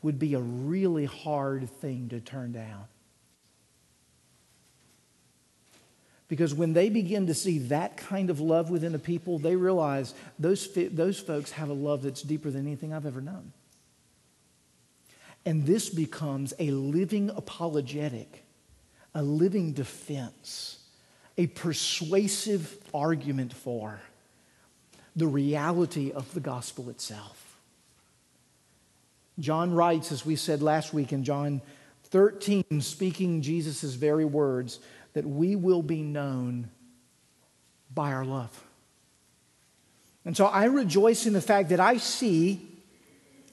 would 0.01 0.19
be 0.19 0.33
a 0.33 0.39
really 0.39 1.05
hard 1.05 1.69
thing 1.69 2.09
to 2.09 2.19
turn 2.19 2.51
down. 2.51 2.85
Because 6.27 6.53
when 6.53 6.71
they 6.71 6.89
begin 6.89 7.27
to 7.27 7.33
see 7.33 7.59
that 7.59 7.97
kind 7.97 8.29
of 8.29 8.39
love 8.39 8.69
within 8.69 8.95
a 8.95 8.99
people, 8.99 9.37
they 9.37 9.57
realize 9.57 10.13
those, 10.39 10.69
those 10.73 11.19
folks 11.19 11.51
have 11.51 11.69
a 11.69 11.73
love 11.73 12.03
that's 12.03 12.21
deeper 12.21 12.49
than 12.49 12.65
anything 12.65 12.93
I've 12.93 13.05
ever 13.05 13.19
known. 13.19 13.51
And 15.45 15.65
this 15.65 15.89
becomes 15.89 16.53
a 16.57 16.71
living 16.71 17.31
apologetic, 17.31 18.45
a 19.13 19.21
living 19.21 19.73
defense, 19.73 20.79
a 21.37 21.47
persuasive 21.47 22.77
argument 22.93 23.53
for 23.53 23.99
the 25.15 25.27
reality 25.27 26.11
of 26.11 26.33
the 26.33 26.39
gospel 26.39 26.89
itself. 26.89 27.50
John 29.41 29.73
writes, 29.73 30.11
as 30.11 30.25
we 30.25 30.35
said 30.35 30.61
last 30.61 30.93
week 30.93 31.11
in 31.11 31.23
John 31.23 31.61
13, 32.05 32.81
speaking 32.81 33.41
Jesus' 33.41 33.95
very 33.95 34.25
words, 34.25 34.79
that 35.13 35.25
we 35.25 35.55
will 35.55 35.81
be 35.81 36.01
known 36.01 36.69
by 37.93 38.11
our 38.13 38.23
love. 38.23 38.63
And 40.23 40.37
so 40.37 40.45
I 40.45 40.65
rejoice 40.65 41.25
in 41.25 41.33
the 41.33 41.41
fact 41.41 41.69
that 41.69 41.79
I 41.79 41.97
see 41.97 42.67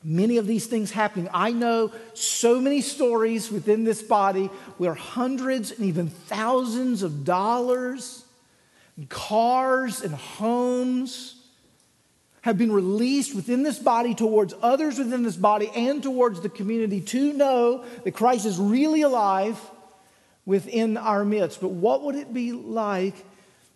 many 0.05 0.37
of 0.37 0.47
these 0.47 0.67
things 0.67 0.91
happening. 0.91 1.29
I 1.33 1.53
know 1.53 1.93
so 2.15 2.61
many 2.61 2.83
stories 2.83 3.51
within 3.51 3.85
this 3.85 4.03
body 4.03 4.47
where 4.77 4.95
hundreds 4.95 5.71
and 5.71 5.87
even 5.87 6.09
thousands 6.09 7.03
of 7.03 7.25
dollars, 7.25 8.25
and 8.97 9.09
cars, 9.09 10.03
and 10.03 10.15
homes 10.15 11.38
have 12.49 12.57
been 12.57 12.73
released 12.73 13.35
within 13.35 13.63
this 13.63 13.79
body 13.79 14.15
towards 14.15 14.55
others 14.63 14.99
within 14.99 15.23
this 15.23 15.37
body 15.37 15.71
and 15.77 16.03
towards 16.03 16.41
the 16.41 16.49
community 16.49 17.03
to 17.03 17.35
know 17.35 17.85
that 18.05 18.13
Christ 18.13 18.47
is 18.47 18.59
really 18.59 19.03
alive 19.03 19.61
within 20.47 20.97
our 20.97 21.27
midst. 21.27 21.61
But 21.61 21.73
what 21.73 22.05
would 22.05 22.15
it 22.15 22.33
be 22.33 22.53
like 22.53 23.15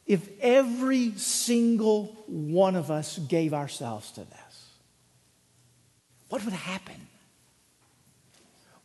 if 0.06 0.26
every 0.40 1.12
single 1.18 2.16
one 2.26 2.74
of 2.74 2.90
us 2.90 3.18
gave 3.18 3.52
ourselves 3.52 4.10
to 4.12 4.20
this? 4.20 4.70
What 6.30 6.42
would 6.46 6.54
happen? 6.54 7.08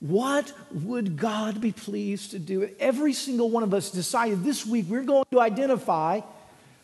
What 0.01 0.51
would 0.69 1.15
God 1.15 1.61
be 1.61 1.71
pleased 1.71 2.31
to 2.31 2.39
do? 2.39 2.63
If 2.63 2.77
every 2.77 3.13
single 3.13 3.49
one 3.49 3.63
of 3.63 3.73
us 3.73 3.89
decided 3.89 4.43
this 4.43 4.65
week 4.65 4.87
we're 4.89 5.03
going 5.03 5.23
to 5.31 5.39
identify 5.39 6.19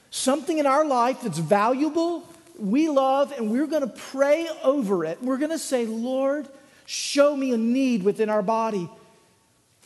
something 0.09 0.57
in 0.57 0.65
our 0.65 0.85
life 0.85 1.19
that's 1.21 1.37
valuable 1.37 2.29
we 2.63 2.87
love 2.87 3.33
and 3.33 3.51
we're 3.51 3.67
going 3.67 3.81
to 3.81 3.93
pray 3.95 4.47
over 4.63 5.03
it. 5.03 5.21
We're 5.21 5.37
going 5.37 5.51
to 5.51 5.59
say, 5.59 5.85
Lord, 5.85 6.47
show 6.85 7.35
me 7.35 7.53
a 7.53 7.57
need 7.57 8.03
within 8.03 8.29
our 8.29 8.41
body. 8.41 8.89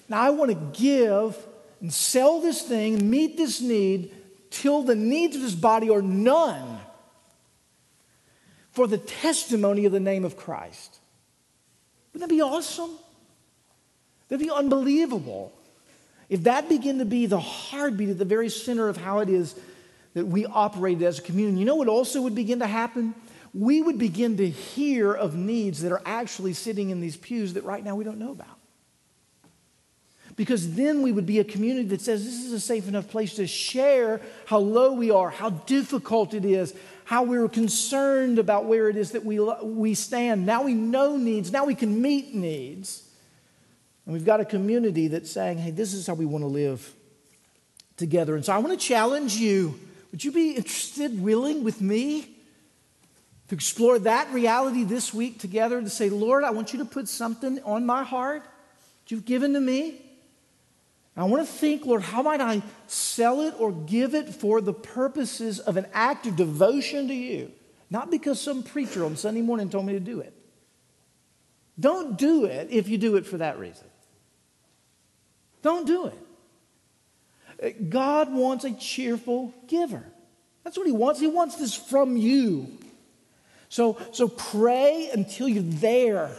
Now, 0.07 0.21
I 0.21 0.29
want 0.29 0.51
to 0.51 0.79
give 0.79 1.35
and 1.81 1.91
sell 1.91 2.39
this 2.39 2.61
thing, 2.61 3.09
meet 3.09 3.35
this 3.35 3.61
need, 3.61 4.13
till 4.51 4.83
the 4.83 4.95
needs 4.95 5.35
of 5.35 5.41
this 5.41 5.55
body 5.55 5.89
are 5.89 6.01
none 6.01 6.79
for 8.71 8.87
the 8.87 8.97
testimony 8.97 9.85
of 9.85 9.91
the 9.91 9.99
name 9.99 10.23
of 10.23 10.37
Christ. 10.37 10.99
Wouldn't 12.13 12.29
that 12.29 12.33
be 12.33 12.41
awesome? 12.41 12.91
That'd 14.29 14.45
be 14.45 14.51
unbelievable. 14.51 15.51
If 16.29 16.43
that 16.43 16.69
began 16.69 16.99
to 16.99 17.05
be 17.05 17.25
the 17.25 17.39
heartbeat 17.39 18.09
at 18.09 18.17
the 18.17 18.25
very 18.25 18.49
center 18.49 18.87
of 18.87 18.97
how 18.97 19.19
it 19.19 19.29
is 19.29 19.55
that 20.17 20.25
we 20.25 20.47
operated 20.47 21.03
as 21.03 21.19
a 21.19 21.21
community. 21.21 21.59
You 21.59 21.65
know 21.65 21.75
what 21.75 21.87
also 21.87 22.23
would 22.23 22.33
begin 22.33 22.57
to 22.59 22.67
happen? 22.67 23.13
We 23.53 23.83
would 23.83 23.99
begin 23.99 24.37
to 24.37 24.49
hear 24.49 25.13
of 25.13 25.35
needs 25.35 25.81
that 25.81 25.91
are 25.91 26.01
actually 26.07 26.53
sitting 26.53 26.89
in 26.89 27.01
these 27.01 27.15
pews 27.15 27.53
that 27.53 27.63
right 27.63 27.83
now 27.83 27.95
we 27.95 28.03
don't 28.03 28.17
know 28.17 28.31
about. 28.31 28.57
Because 30.35 30.73
then 30.73 31.03
we 31.03 31.11
would 31.11 31.27
be 31.27 31.37
a 31.37 31.43
community 31.43 31.87
that 31.89 32.01
says 32.01 32.25
this 32.25 32.43
is 32.43 32.51
a 32.51 32.59
safe 32.59 32.87
enough 32.87 33.09
place 33.09 33.35
to 33.35 33.45
share 33.45 34.21
how 34.47 34.57
low 34.57 34.93
we 34.93 35.11
are, 35.11 35.29
how 35.29 35.51
difficult 35.51 36.33
it 36.33 36.45
is, 36.45 36.73
how 37.05 37.21
we're 37.21 37.47
concerned 37.47 38.39
about 38.39 38.65
where 38.65 38.89
it 38.89 38.97
is 38.97 39.11
that 39.11 39.23
we, 39.23 39.39
we 39.39 39.93
stand. 39.93 40.47
Now 40.47 40.63
we 40.63 40.73
know 40.73 41.15
needs, 41.15 41.51
now 41.51 41.65
we 41.65 41.75
can 41.75 42.01
meet 42.01 42.33
needs. 42.33 43.07
And 44.05 44.13
we've 44.13 44.25
got 44.25 44.39
a 44.39 44.45
community 44.45 45.09
that's 45.09 45.29
saying, 45.29 45.59
hey, 45.59 45.69
this 45.69 45.93
is 45.93 46.07
how 46.07 46.15
we 46.15 46.25
want 46.25 46.41
to 46.41 46.47
live 46.47 46.91
together. 47.97 48.35
And 48.35 48.45
so 48.45 48.53
I 48.53 48.59
want 48.59 48.79
to 48.79 48.85
challenge 48.85 49.35
you 49.35 49.79
would 50.11 50.23
you 50.23 50.31
be 50.31 50.51
interested, 50.51 51.21
willing 51.21 51.63
with 51.63 51.81
me 51.81 52.35
to 53.49 53.55
explore 53.55 53.99
that 53.99 54.31
reality 54.31 54.83
this 54.83 55.13
week 55.13 55.39
together 55.39 55.81
to 55.81 55.89
say, 55.89 56.09
Lord, 56.09 56.43
I 56.43 56.51
want 56.51 56.73
you 56.73 56.79
to 56.79 56.85
put 56.85 57.07
something 57.07 57.61
on 57.63 57.85
my 57.85 58.03
heart 58.03 58.43
that 58.43 59.11
you've 59.11 59.25
given 59.25 59.53
to 59.53 59.59
me? 59.59 60.01
I 61.15 61.23
want 61.23 61.47
to 61.47 61.51
think, 61.51 61.85
Lord, 61.85 62.03
how 62.03 62.21
might 62.21 62.41
I 62.41 62.61
sell 62.85 63.41
it 63.41 63.55
or 63.57 63.71
give 63.71 64.13
it 64.13 64.29
for 64.29 64.61
the 64.61 64.73
purposes 64.73 65.59
of 65.59 65.75
an 65.75 65.87
act 65.91 66.27
of 66.27 66.35
devotion 66.35 67.07
to 67.07 67.13
you? 67.13 67.51
Not 67.89 68.11
because 68.11 68.39
some 68.39 68.61
preacher 68.61 69.03
on 69.03 69.15
Sunday 69.15 69.41
morning 69.41 69.69
told 69.69 69.87
me 69.87 69.93
to 69.93 69.99
do 69.99 70.19
it. 70.19 70.33
Don't 71.79 72.17
do 72.17 72.45
it 72.45 72.67
if 72.69 72.87
you 72.87 72.99
do 72.99 73.15
it 73.15 73.25
for 73.25 73.37
that 73.37 73.57
reason. 73.57 73.87
Don't 75.63 75.87
do 75.87 76.05
it. 76.05 76.26
God 77.89 78.31
wants 78.31 78.65
a 78.65 78.73
cheerful 78.73 79.53
giver. 79.67 80.03
That's 80.63 80.77
what 80.77 80.87
He 80.87 80.93
wants. 80.93 81.19
He 81.19 81.27
wants 81.27 81.55
this 81.55 81.73
from 81.73 82.17
you. 82.17 82.77
So, 83.69 83.97
so 84.11 84.27
pray 84.27 85.09
until 85.11 85.47
you're 85.47 85.63
there. 85.63 86.31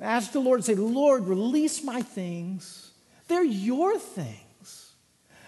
Ask 0.00 0.32
the 0.32 0.40
Lord, 0.40 0.64
say, 0.64 0.74
Lord, 0.74 1.26
release 1.26 1.82
my 1.82 2.02
things. 2.02 2.90
They're 3.28 3.44
your 3.44 3.98
things. 3.98 4.92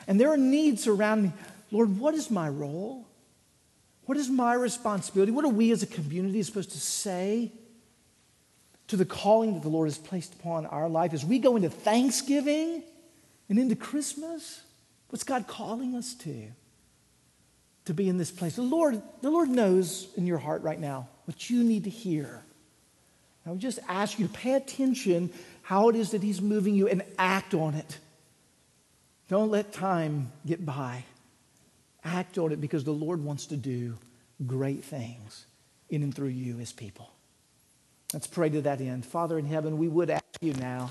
And 0.06 0.18
there 0.18 0.32
are 0.32 0.38
needs 0.38 0.86
around 0.86 1.22
me. 1.24 1.32
Lord, 1.70 1.98
what 1.98 2.14
is 2.14 2.30
my 2.30 2.48
role? 2.48 3.06
What 4.06 4.16
is 4.16 4.30
my 4.30 4.54
responsibility? 4.54 5.32
What 5.32 5.44
are 5.44 5.50
we 5.50 5.70
as 5.70 5.82
a 5.82 5.86
community 5.86 6.42
supposed 6.42 6.70
to 6.70 6.80
say 6.80 7.52
to 8.86 8.96
the 8.96 9.04
calling 9.04 9.52
that 9.52 9.62
the 9.62 9.68
Lord 9.68 9.86
has 9.86 9.98
placed 9.98 10.32
upon 10.32 10.64
our 10.64 10.88
life 10.88 11.12
as 11.12 11.26
we 11.26 11.38
go 11.38 11.56
into 11.56 11.68
Thanksgiving 11.68 12.82
and 13.48 13.58
into 13.58 13.76
Christmas? 13.76 14.62
What's 15.08 15.24
God 15.24 15.46
calling 15.46 15.94
us 15.94 16.14
to? 16.16 16.48
To 17.86 17.94
be 17.94 18.08
in 18.08 18.18
this 18.18 18.30
place. 18.30 18.56
The 18.56 18.62
Lord, 18.62 19.00
the 19.22 19.30
Lord 19.30 19.48
knows 19.48 20.08
in 20.16 20.26
your 20.26 20.38
heart 20.38 20.62
right 20.62 20.78
now 20.78 21.08
what 21.24 21.48
you 21.48 21.64
need 21.64 21.84
to 21.84 21.90
hear. 21.90 22.42
I 23.46 23.50
would 23.50 23.60
just 23.60 23.78
ask 23.88 24.18
you 24.18 24.26
to 24.26 24.32
pay 24.32 24.54
attention 24.54 25.30
how 25.62 25.88
it 25.88 25.96
is 25.96 26.10
that 26.10 26.22
He's 26.22 26.42
moving 26.42 26.74
you 26.74 26.86
and 26.88 27.02
act 27.18 27.54
on 27.54 27.74
it. 27.74 27.98
Don't 29.28 29.50
let 29.50 29.72
time 29.72 30.32
get 30.46 30.64
by. 30.64 31.04
Act 32.04 32.36
on 32.36 32.52
it 32.52 32.60
because 32.60 32.84
the 32.84 32.92
Lord 32.92 33.24
wants 33.24 33.46
to 33.46 33.56
do 33.56 33.96
great 34.46 34.84
things 34.84 35.46
in 35.88 36.02
and 36.02 36.14
through 36.14 36.28
you 36.28 36.60
as 36.60 36.72
people. 36.72 37.10
Let's 38.12 38.26
pray 38.26 38.48
to 38.50 38.62
that 38.62 38.80
end. 38.80 39.04
Father 39.04 39.38
in 39.38 39.46
heaven, 39.46 39.78
we 39.78 39.88
would 39.88 40.10
ask 40.10 40.24
you 40.40 40.54
now 40.54 40.90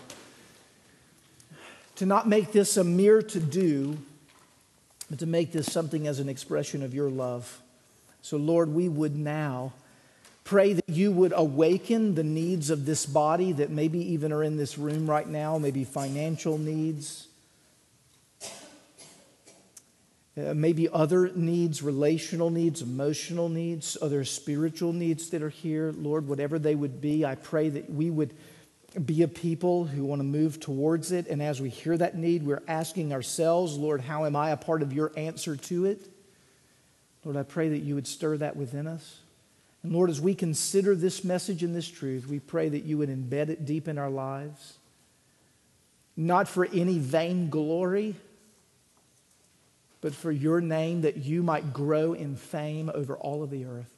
to 1.98 2.06
not 2.06 2.28
make 2.28 2.52
this 2.52 2.78
a 2.78 2.84
mere 2.84 3.22
to 3.22 3.40
do, 3.40 3.98
but 5.10 5.20
to 5.20 5.26
make 5.26 5.52
this 5.52 5.72
something 5.72 6.08
as 6.08 6.20
an 6.20 6.30
expression 6.30 6.82
of 6.82 6.94
your 6.94 7.10
love. 7.10 7.62
So, 8.22 8.38
Lord, 8.38 8.70
we 8.70 8.90
would 8.90 9.16
now 9.16 9.74
pray 10.44 10.74
that 10.74 10.88
you 10.88 11.12
would 11.12 11.34
awaken 11.36 12.16
the 12.16 12.24
needs 12.24 12.70
of 12.70 12.86
this 12.86 13.06
body 13.06 13.52
that 13.52 13.70
maybe 13.70 14.00
even 14.14 14.32
are 14.32 14.44
in 14.44 14.58
this 14.58 14.78
room 14.78 15.10
right 15.10 15.28
now, 15.28 15.58
maybe 15.58 15.84
financial 15.84 16.58
needs 16.58 17.28
uh, 20.38 20.54
maybe 20.54 20.88
other 20.90 21.32
needs, 21.34 21.82
relational 21.82 22.52
needs, 22.52 22.84
emotional 22.84 23.50
needs, 23.50 23.98
other 24.04 24.24
spiritual 24.24 24.94
needs 24.94 25.32
that 25.32 25.42
are 25.42 25.50
here. 25.50 25.92
Lord, 25.98 26.28
whatever 26.28 26.60
they 26.60 26.76
would 26.76 27.02
be, 27.02 27.26
I 27.26 27.34
pray 27.34 27.70
that 27.70 27.90
we 27.90 28.12
would 28.12 28.36
be 29.06 29.22
a 29.22 29.28
people 29.28 29.86
who 29.86 30.04
want 30.04 30.20
to 30.20 30.24
move 30.24 30.60
towards 30.60 31.12
it. 31.12 31.28
And 31.28 31.42
as 31.42 31.62
we 31.62 31.70
hear 31.70 31.98
that 31.98 32.18
need, 32.18 32.44
we're 32.44 32.64
asking 32.68 33.14
ourselves, 33.14 33.78
Lord, 33.78 34.02
how 34.02 34.26
am 34.26 34.36
I 34.36 34.52
a 34.52 34.58
part 34.58 34.82
of 34.82 34.94
your 34.94 35.12
answer 35.16 35.56
to 35.56 35.86
it? 35.86 36.02
Lord, 37.24 37.38
I 37.38 37.44
pray 37.44 37.70
that 37.70 37.80
you 37.80 37.96
would 37.96 38.08
stir 38.08 38.38
that 38.38 38.56
within 38.56 38.88
us. 38.88 39.20
And 39.84 39.92
Lord, 39.92 40.10
as 40.10 40.20
we 40.20 40.34
consider 40.34 40.96
this 40.96 41.24
message 41.24 41.64
and 41.64 41.76
this 41.76 41.88
truth, 41.88 42.28
we 42.28 42.40
pray 42.40 42.70
that 42.70 42.84
you 42.84 42.98
would 42.98 43.10
embed 43.10 43.50
it 43.50 43.66
deep 43.66 43.88
in 43.88 43.98
our 43.98 44.10
lives, 44.10 44.78
not 46.16 46.48
for 46.48 46.66
any 46.66 46.98
vain 46.98 47.50
glory 47.50 48.16
but 50.02 50.14
for 50.14 50.32
your 50.32 50.62
name 50.62 51.02
that 51.02 51.18
you 51.18 51.44
might 51.44 51.74
grow 51.74 52.14
in 52.14 52.36
fame 52.36 52.92
over 52.94 53.18
all 53.18 53.44
of 53.44 53.50
the 53.50 53.66
earth. 53.66 53.94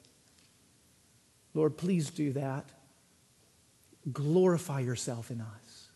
Lord, 1.53 1.77
please 1.77 2.09
do 2.09 2.33
that. 2.33 2.65
Glorify 4.11 4.79
yourself 4.79 5.31
in 5.31 5.41
us. 5.41 5.87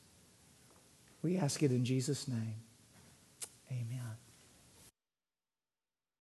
We 1.21 1.37
ask 1.37 1.63
it 1.63 1.71
in 1.71 1.85
Jesus' 1.85 2.27
name. 2.27 2.55
Amen. 3.71 4.12